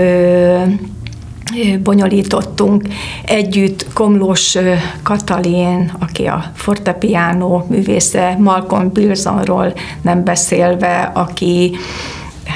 bonyolítottunk. 1.84 2.88
Együtt 3.26 3.86
Komlós 3.94 4.58
Katalin, 5.04 5.92
aki 6.00 6.26
a 6.26 6.52
fortepiano 6.56 7.64
művésze, 7.68 8.36
Malcolm 8.40 8.92
Bilsonról 8.92 9.74
nem 10.02 10.24
beszélve, 10.24 11.12
aki 11.14 11.76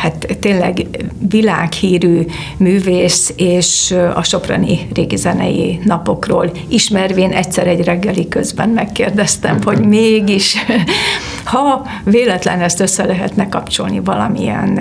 hát 0.06 0.38
tényleg 0.40 0.88
világhírű 1.30 2.26
művész, 2.58 3.34
és 3.36 3.96
a 4.16 4.24
Soprani 4.24 4.88
régi 4.94 5.16
zenei 5.16 5.80
napokról 5.84 6.52
ismervén 6.68 7.32
egyszer 7.32 7.68
egy 7.68 7.84
reggeli 7.84 8.28
közben 8.28 8.70
megkérdeztem, 8.70 9.58
hogy 9.64 9.86
mégis, 9.86 10.56
ha 11.44 11.86
véletlen 12.04 12.62
ezt 12.62 12.80
össze 12.80 13.06
lehetne 13.06 13.50
kapcsolni 13.50 14.00
valamilyen 14.00 14.80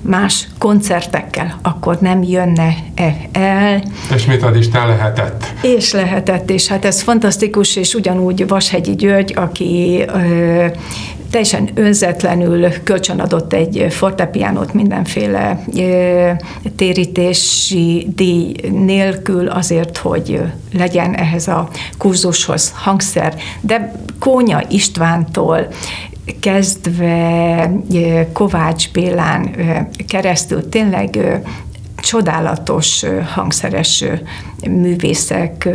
más 0.00 0.48
koncertekkel, 0.58 1.58
akkor 1.62 1.98
nem 2.00 2.22
jönne 2.22 2.74
-e 2.94 3.16
el. 3.32 3.82
És 4.14 4.24
mit 4.24 4.42
ad 4.42 4.56
Isten 4.56 4.86
lehetett? 4.86 5.44
És 5.62 5.92
lehetett, 5.92 6.50
és 6.50 6.66
hát 6.66 6.84
ez 6.84 7.02
fantasztikus, 7.02 7.76
és 7.76 7.94
ugyanúgy 7.94 8.48
Vashegyi 8.48 8.94
György, 8.94 9.32
aki 9.36 10.04
teljesen 11.30 11.70
önzetlenül 11.74 12.82
kölcsönadott 12.82 13.52
egy 13.52 13.86
fortepiánót 13.90 14.72
mindenféle 14.72 15.64
térítési 16.76 18.08
díj 18.14 18.54
nélkül 18.70 19.48
azért, 19.48 19.96
hogy 19.96 20.40
legyen 20.72 21.14
ehhez 21.14 21.48
a 21.48 21.68
kurzushoz 21.98 22.72
hangszer. 22.76 23.34
De 23.60 23.92
Kónya 24.18 24.62
Istvántól 24.68 25.66
kezdve 26.40 27.70
Kovács 28.32 28.92
Bélán 28.92 29.50
keresztül 30.08 30.68
tényleg 30.68 31.40
csodálatos 31.96 33.04
hangszeres 33.34 34.04
művészek 34.66 35.68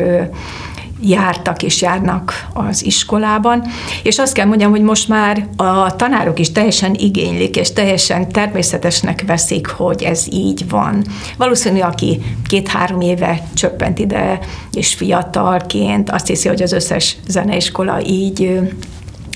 jártak 1.04 1.64
és 1.64 1.82
járnak 1.82 2.48
az 2.54 2.86
iskolában, 2.86 3.64
és 4.04 4.20
azt 4.20 4.34
kell 4.34 4.46
mondjam, 4.46 4.72
hogy 4.72 4.82
most 4.82 5.08
már 5.08 5.48
a 5.56 5.96
tanárok 5.96 6.40
is 6.40 6.52
teljesen 6.52 6.94
igénylik, 6.94 7.56
és 7.56 7.74
teljesen 7.74 8.30
természetesnek 8.32 9.24
veszik, 9.28 9.68
hogy 9.68 10.04
ez 10.04 10.26
így 10.32 10.70
van. 10.70 11.06
Valószínű, 11.38 11.80
aki 11.80 12.22
két-három 12.48 13.02
éve 13.02 13.48
csöppent 13.54 14.00
ide, 14.00 14.40
és 14.74 14.94
fiatalként 14.94 16.10
azt 16.10 16.28
hiszi, 16.28 16.48
hogy 16.48 16.62
az 16.62 16.72
összes 16.72 17.18
zeneiskola 17.28 18.02
így 18.06 18.60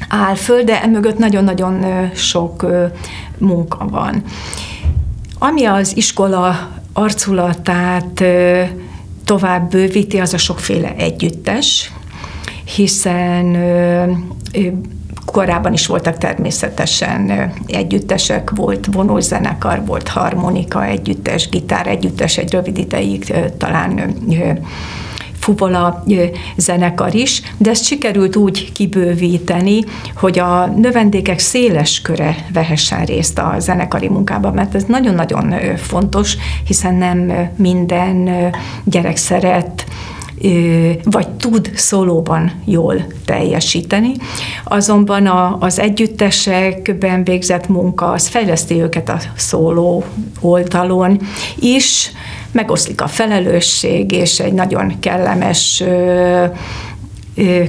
áll 0.10 0.36
föl, 0.36 0.63
de 0.63 0.82
emögött 0.82 1.17
nagyon-nagyon 1.17 2.10
sok 2.15 2.65
munka 3.38 3.88
van. 3.89 4.23
Ami 5.39 5.65
az 5.65 5.97
iskola 5.97 6.69
arculatát 6.93 8.23
tovább 9.27 9.69
bővíti, 9.69 10.19
az 10.19 10.33
a 10.33 10.37
sokféle 10.37 10.93
együttes, 10.97 11.91
hiszen 12.75 13.57
korábban 15.25 15.73
is 15.73 15.87
voltak 15.87 16.17
természetesen 16.17 17.51
együttesek, 17.65 18.49
volt 18.49 18.87
vonózenekar, 18.91 19.85
volt 19.85 20.07
harmonika 20.07 20.85
együttes, 20.85 21.49
gitár 21.49 21.87
együttes, 21.87 22.37
egy 22.37 22.51
rövid 22.51 22.77
ideig 22.77 23.33
talán 23.57 24.15
fuvola 25.47 26.03
zenekar 26.57 27.15
is, 27.15 27.41
de 27.57 27.69
ezt 27.69 27.83
sikerült 27.83 28.36
úgy 28.36 28.71
kibővíteni, 28.71 29.83
hogy 30.15 30.39
a 30.39 30.65
növendékek 30.65 31.39
széles 31.39 32.01
köre 32.01 32.36
vehessen 32.53 33.05
részt 33.05 33.39
a 33.39 33.55
zenekari 33.60 34.07
munkában, 34.07 34.53
mert 34.53 34.75
ez 34.75 34.83
nagyon-nagyon 34.83 35.77
fontos, 35.77 36.38
hiszen 36.65 36.95
nem 36.95 37.31
minden 37.55 38.29
gyerek 38.83 39.17
szeret 39.17 39.86
vagy 41.03 41.29
tud 41.29 41.71
szólóban 41.75 42.51
jól 42.65 43.05
teljesíteni. 43.25 44.12
Azonban 44.63 45.25
a, 45.25 45.57
az 45.60 45.79
együttesekben 45.79 47.23
végzett 47.23 47.67
munka 47.67 48.12
az 48.12 48.27
fejleszti 48.27 48.81
őket 48.81 49.10
a 49.10 49.19
szóló 49.36 50.03
oldalon 50.39 51.19
is, 51.60 52.12
megoszlik 52.58 53.02
a 53.02 53.08
felelősség, 53.08 54.12
és 54.12 54.39
egy 54.39 54.54
nagyon 54.54 55.00
kellemes 55.00 55.84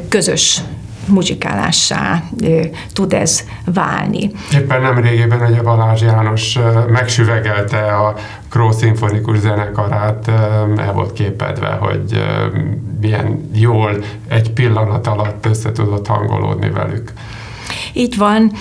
közös 0.09 0.61
muzsikálássá 1.07 2.22
tud 2.92 3.12
ez 3.12 3.44
válni. 3.64 4.31
Éppen 4.55 4.81
nem 4.81 4.98
régében 4.98 5.51
ugye 5.51 5.62
Balázs 5.62 6.03
János 6.03 6.59
megsüvegelte 6.88 7.79
a 7.79 8.14
Kró 8.51 8.72
szimfonikus 8.72 9.38
zenekarát, 9.38 10.29
el 10.77 10.92
volt 10.94 11.12
képedve, 11.12 11.68
hogy 11.68 12.24
milyen 13.01 13.51
jól 13.53 14.05
egy 14.29 14.51
pillanat 14.51 15.07
alatt 15.07 15.46
össze 15.46 15.72
tudott 15.72 16.07
hangolódni 16.07 16.70
velük. 16.70 17.12
Így 17.92 18.16
van. 18.16 18.53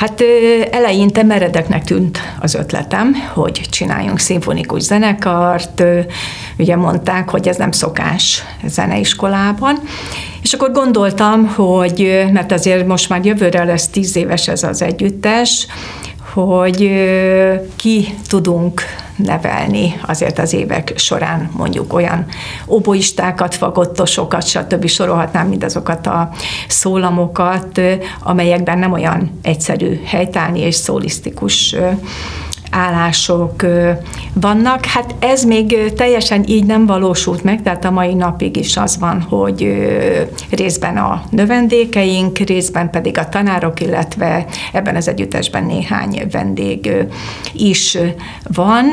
Hát 0.00 0.22
eleinte 0.70 1.22
meredeknek 1.22 1.84
tűnt 1.84 2.18
az 2.40 2.54
ötletem, 2.54 3.14
hogy 3.32 3.60
csináljunk 3.70 4.18
szimfonikus 4.18 4.82
zenekart. 4.82 5.82
Ugye 6.58 6.76
mondták, 6.76 7.30
hogy 7.30 7.48
ez 7.48 7.56
nem 7.56 7.70
szokás 7.70 8.42
zeneiskolában. 8.64 9.78
És 10.42 10.52
akkor 10.52 10.72
gondoltam, 10.72 11.46
hogy, 11.46 12.26
mert 12.32 12.52
azért 12.52 12.86
most 12.86 13.08
már 13.08 13.24
jövőre 13.24 13.64
lesz 13.64 13.88
tíz 13.88 14.16
éves 14.16 14.48
ez 14.48 14.62
az 14.62 14.82
együttes, 14.82 15.66
hogy 16.32 16.90
ki 17.76 18.14
tudunk 18.28 18.82
nevelni 19.16 20.00
azért 20.06 20.38
az 20.38 20.52
évek 20.52 20.92
során 20.96 21.50
mondjuk 21.56 21.92
olyan 21.92 22.26
oboistákat, 22.66 23.54
fagottosokat, 23.54 24.46
stb. 24.46 24.86
sorolhatnám 24.86 25.48
mindazokat 25.48 26.06
a 26.06 26.30
szólamokat, 26.68 27.80
amelyekben 28.22 28.78
nem 28.78 28.92
olyan 28.92 29.38
egyszerű 29.42 30.00
helytállni 30.04 30.60
és 30.60 30.74
szólisztikus 30.74 31.76
állások 32.70 33.66
vannak. 34.32 34.84
Hát 34.84 35.14
ez 35.18 35.44
még 35.44 35.92
teljesen 35.92 36.44
így 36.46 36.64
nem 36.64 36.86
valósult 36.86 37.44
meg, 37.44 37.62
tehát 37.62 37.84
a 37.84 37.90
mai 37.90 38.14
napig 38.14 38.56
is 38.56 38.76
az 38.76 38.98
van, 38.98 39.20
hogy 39.20 39.88
részben 40.50 40.96
a 40.96 41.22
növendékeink, 41.30 42.38
részben 42.38 42.90
pedig 42.90 43.18
a 43.18 43.28
tanárok, 43.28 43.80
illetve 43.80 44.46
ebben 44.72 44.96
az 44.96 45.08
együttesben 45.08 45.64
néhány 45.64 46.26
vendég 46.30 46.90
is 47.52 47.98
van. 48.54 48.86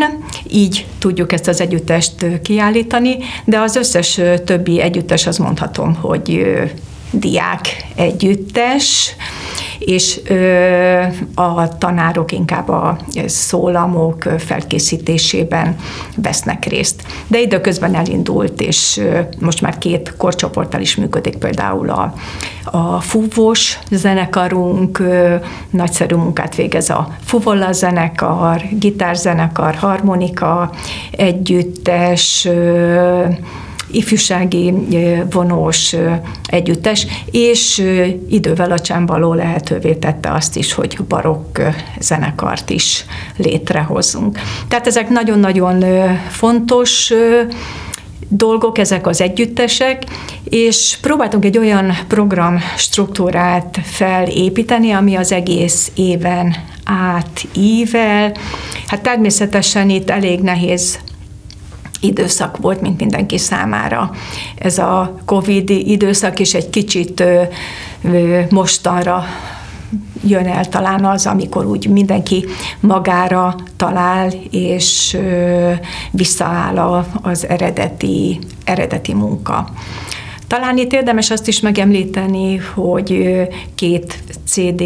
Így 0.52 0.86
tudjuk 1.00 1.32
ezt 1.32 1.48
az 1.48 1.62
együttest 1.62 2.42
kiállítani, 2.42 3.18
de 3.46 3.60
az 3.60 3.76
összes 3.76 4.22
többi 4.46 4.82
együttes 4.82 5.28
az 5.28 5.38
mondhatom, 5.38 5.96
hogy 5.96 6.48
diák 7.12 7.86
együttes, 7.96 9.16
és 9.80 10.22
a 11.36 11.78
tanárok 11.78 12.32
inkább 12.32 12.70
a 12.70 12.98
szólamok 13.26 14.24
felkészítésében 14.38 15.76
vesznek 16.16 16.66
részt. 16.66 17.04
De 17.28 17.40
időközben 17.40 17.96
elindult, 17.96 18.62
és 18.62 19.02
most 19.40 19.62
már 19.62 19.78
két 19.78 20.14
korcsoporttal 20.18 20.82
is 20.82 20.96
működik, 20.96 21.36
például 21.36 21.90
a, 21.90 22.14
a 22.64 23.02
fúvós 23.02 23.80
zenekarunk, 23.92 25.04
nagyszerű 25.70 26.16
munkát 26.16 26.56
végez 26.56 26.90
a 26.90 27.08
fuvolla 27.24 27.72
zenekar, 27.72 28.62
gitárzenekar, 28.72 29.76
harmonika, 29.76 30.72
együttes, 31.12 32.48
ifjúsági 33.92 34.74
vonós 35.32 35.96
együttes, 36.46 37.08
és 37.32 37.84
idővel 38.30 38.72
a 38.72 38.80
csámbaló 38.80 39.34
lehetővé 39.34 39.94
tette 39.94 40.32
azt 40.32 40.56
is, 40.56 40.74
hogy 40.74 40.98
barokk 41.08 41.60
zenekart 42.00 42.70
is 42.70 43.06
létrehozunk. 43.38 44.40
Tehát 44.68 44.88
ezek 44.88 45.10
nagyon-nagyon 45.10 45.84
fontos 46.30 47.14
dolgok, 48.30 48.78
ezek 48.78 49.08
az 49.08 49.22
együttesek, 49.22 50.04
és 50.44 50.98
próbáltunk 51.02 51.46
egy 51.46 51.58
olyan 51.58 51.98
program 52.08 52.60
struktúrát 52.78 53.80
felépíteni, 53.84 54.92
ami 54.92 55.16
az 55.16 55.32
egész 55.32 55.92
éven 55.96 56.56
átível. 56.86 58.32
Hát 58.88 59.02
természetesen 59.02 59.90
itt 59.90 60.10
elég 60.10 60.40
nehéz 60.40 61.00
időszak 62.00 62.58
volt, 62.58 62.82
mint 62.82 63.00
mindenki 63.00 63.38
számára. 63.38 64.12
Ez 64.58 64.78
a 64.78 65.16
Covid 65.26 65.70
időszak 65.70 66.40
is 66.40 66.54
egy 66.54 66.70
kicsit 66.70 67.24
mostanra 68.50 69.24
jön 70.24 70.48
el 70.48 70.66
talán 70.66 71.06
az, 71.06 71.26
amikor 71.26 71.66
úgy 71.66 71.90
mindenki 71.90 72.46
magára 72.80 73.56
talál, 73.76 74.32
és 74.52 75.18
visszaáll 76.12 77.06
az 77.22 77.48
eredeti, 77.48 78.40
eredeti 78.64 79.14
munka. 79.14 79.70
Talán 80.48 80.78
itt 80.78 80.94
érdemes 80.94 81.32
azt 81.32 81.48
is 81.48 81.60
megemlíteni, 81.60 82.56
hogy 82.56 83.42
két 83.76 84.24
CD 84.46 84.84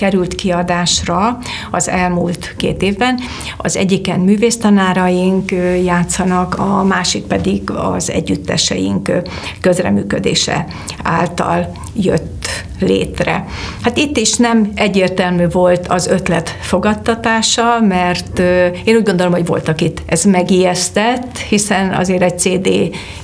került 0.00 0.34
kiadásra 0.34 1.38
az 1.70 1.88
elmúlt 1.88 2.54
két 2.56 2.82
évben. 2.82 3.18
Az 3.56 3.76
egyiken 3.76 4.20
művésztanáraink 4.20 5.50
játszanak, 5.84 6.58
a 6.58 6.84
másik 6.84 7.22
pedig 7.22 7.70
az 7.70 8.10
együtteseink 8.10 9.12
közreműködése 9.60 10.66
által 11.02 11.72
jött 11.94 12.48
létre. 12.80 13.44
Hát 13.82 13.96
itt 13.96 14.16
is 14.16 14.36
nem 14.36 14.70
egyértelmű 14.74 15.48
volt 15.48 15.86
az 15.88 16.06
ötlet 16.06 16.56
fogadtatása, 16.60 17.80
mert 17.80 18.38
én 18.84 18.96
úgy 18.96 19.02
gondolom, 19.02 19.32
hogy 19.32 19.46
voltak 19.46 19.80
itt 19.80 20.02
ez 20.06 20.24
megijesztett, 20.24 21.38
hiszen 21.38 21.92
azért 21.92 22.22
egy 22.22 22.38
CD 22.38 22.68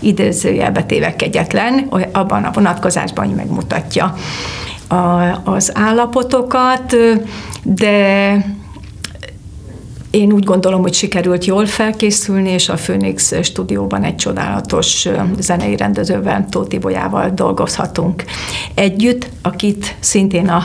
idézőjelbe 0.01 0.83
téve 0.83 1.17
kegyetlen, 1.17 1.79
abban 2.13 2.45
a 2.45 2.51
vonatkozásban 2.53 3.29
megmutatja 3.29 4.15
a, 4.89 5.41
az 5.45 5.71
állapotokat, 5.75 6.97
de 7.63 8.37
én 10.17 10.33
úgy 10.33 10.45
gondolom, 10.45 10.81
hogy 10.83 10.95
sikerült 10.95 11.45
jól 11.45 11.67
felkészülni, 11.67 12.51
és 12.51 12.69
a 12.69 12.75
Phoenix 12.75 13.43
stúdióban 13.43 14.03
egy 14.03 14.17
csodálatos 14.17 15.09
zenei 15.39 15.77
rendezővel, 15.77 16.47
Tóti 16.51 16.79
Bolyával 16.79 17.31
dolgozhatunk 17.31 18.25
együtt, 18.75 19.29
akit 19.43 19.97
szintén 20.01 20.49
a 20.49 20.63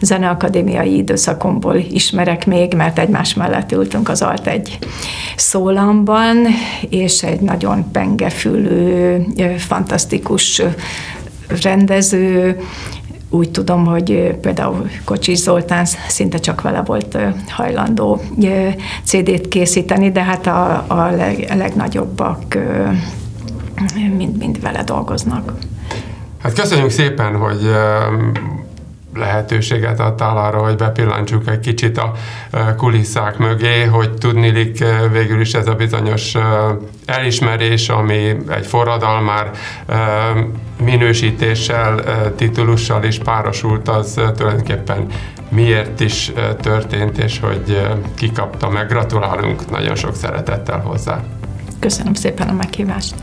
Zeneakadémiai 0.00 0.96
időszakomból 0.96 1.76
ismerek 1.76 2.46
még, 2.46 2.74
mert 2.74 2.98
egymás 2.98 3.34
mellett 3.34 3.72
ültünk 3.72 4.08
az 4.08 4.22
alt 4.22 4.46
egy 4.46 4.78
szólamban, 5.36 6.36
és 6.88 7.22
egy 7.22 7.40
nagyon 7.40 7.90
pengefülő, 7.90 9.26
fantasztikus 9.58 10.62
rendező, 11.62 12.60
úgy 13.30 13.50
tudom, 13.50 13.86
hogy 13.86 14.36
például 14.40 14.88
Kocsis 15.04 15.38
Zoltán 15.38 15.84
szinte 16.08 16.38
csak 16.38 16.60
vele 16.60 16.82
volt 16.82 17.18
hajlandó 17.48 18.20
CD-t 19.04 19.48
készíteni, 19.48 20.10
de 20.10 20.22
hát 20.22 20.46
a, 20.46 20.84
a 20.86 21.10
leg, 21.10 21.54
legnagyobbak 21.56 22.58
mind, 24.16 24.36
mind 24.36 24.60
vele 24.60 24.82
dolgoznak. 24.82 25.52
Hát 26.42 26.52
köszönjük 26.52 26.90
szépen, 26.90 27.36
hogy 27.36 27.70
lehetőséget 29.14 30.00
adtál 30.00 30.36
arra, 30.36 30.58
hogy 30.62 30.76
bepillantsuk 30.76 31.48
egy 31.48 31.60
kicsit 31.60 31.98
a 31.98 32.12
kulisszák 32.76 33.38
mögé, 33.38 33.84
hogy 33.84 34.12
tudnilik 34.12 34.84
végül 35.12 35.40
is 35.40 35.54
ez 35.54 35.66
a 35.66 35.74
bizonyos 35.74 36.34
elismerés, 37.06 37.88
ami 37.88 38.36
egy 38.48 38.66
forradalmár 38.66 39.50
minősítéssel, 40.82 42.02
titulussal 42.36 43.04
is 43.04 43.18
párosult, 43.18 43.88
az 43.88 44.20
tulajdonképpen 44.36 45.06
miért 45.48 46.00
is 46.00 46.32
történt, 46.60 47.18
és 47.18 47.40
hogy 47.40 47.88
kikapta 48.14 48.68
meg. 48.68 48.88
Gratulálunk 48.88 49.70
nagyon 49.70 49.94
sok 49.94 50.14
szeretettel 50.14 50.80
hozzá. 50.80 51.22
Köszönöm 51.80 52.14
szépen 52.14 52.48
a 52.48 52.52
meghívást. 52.52 53.14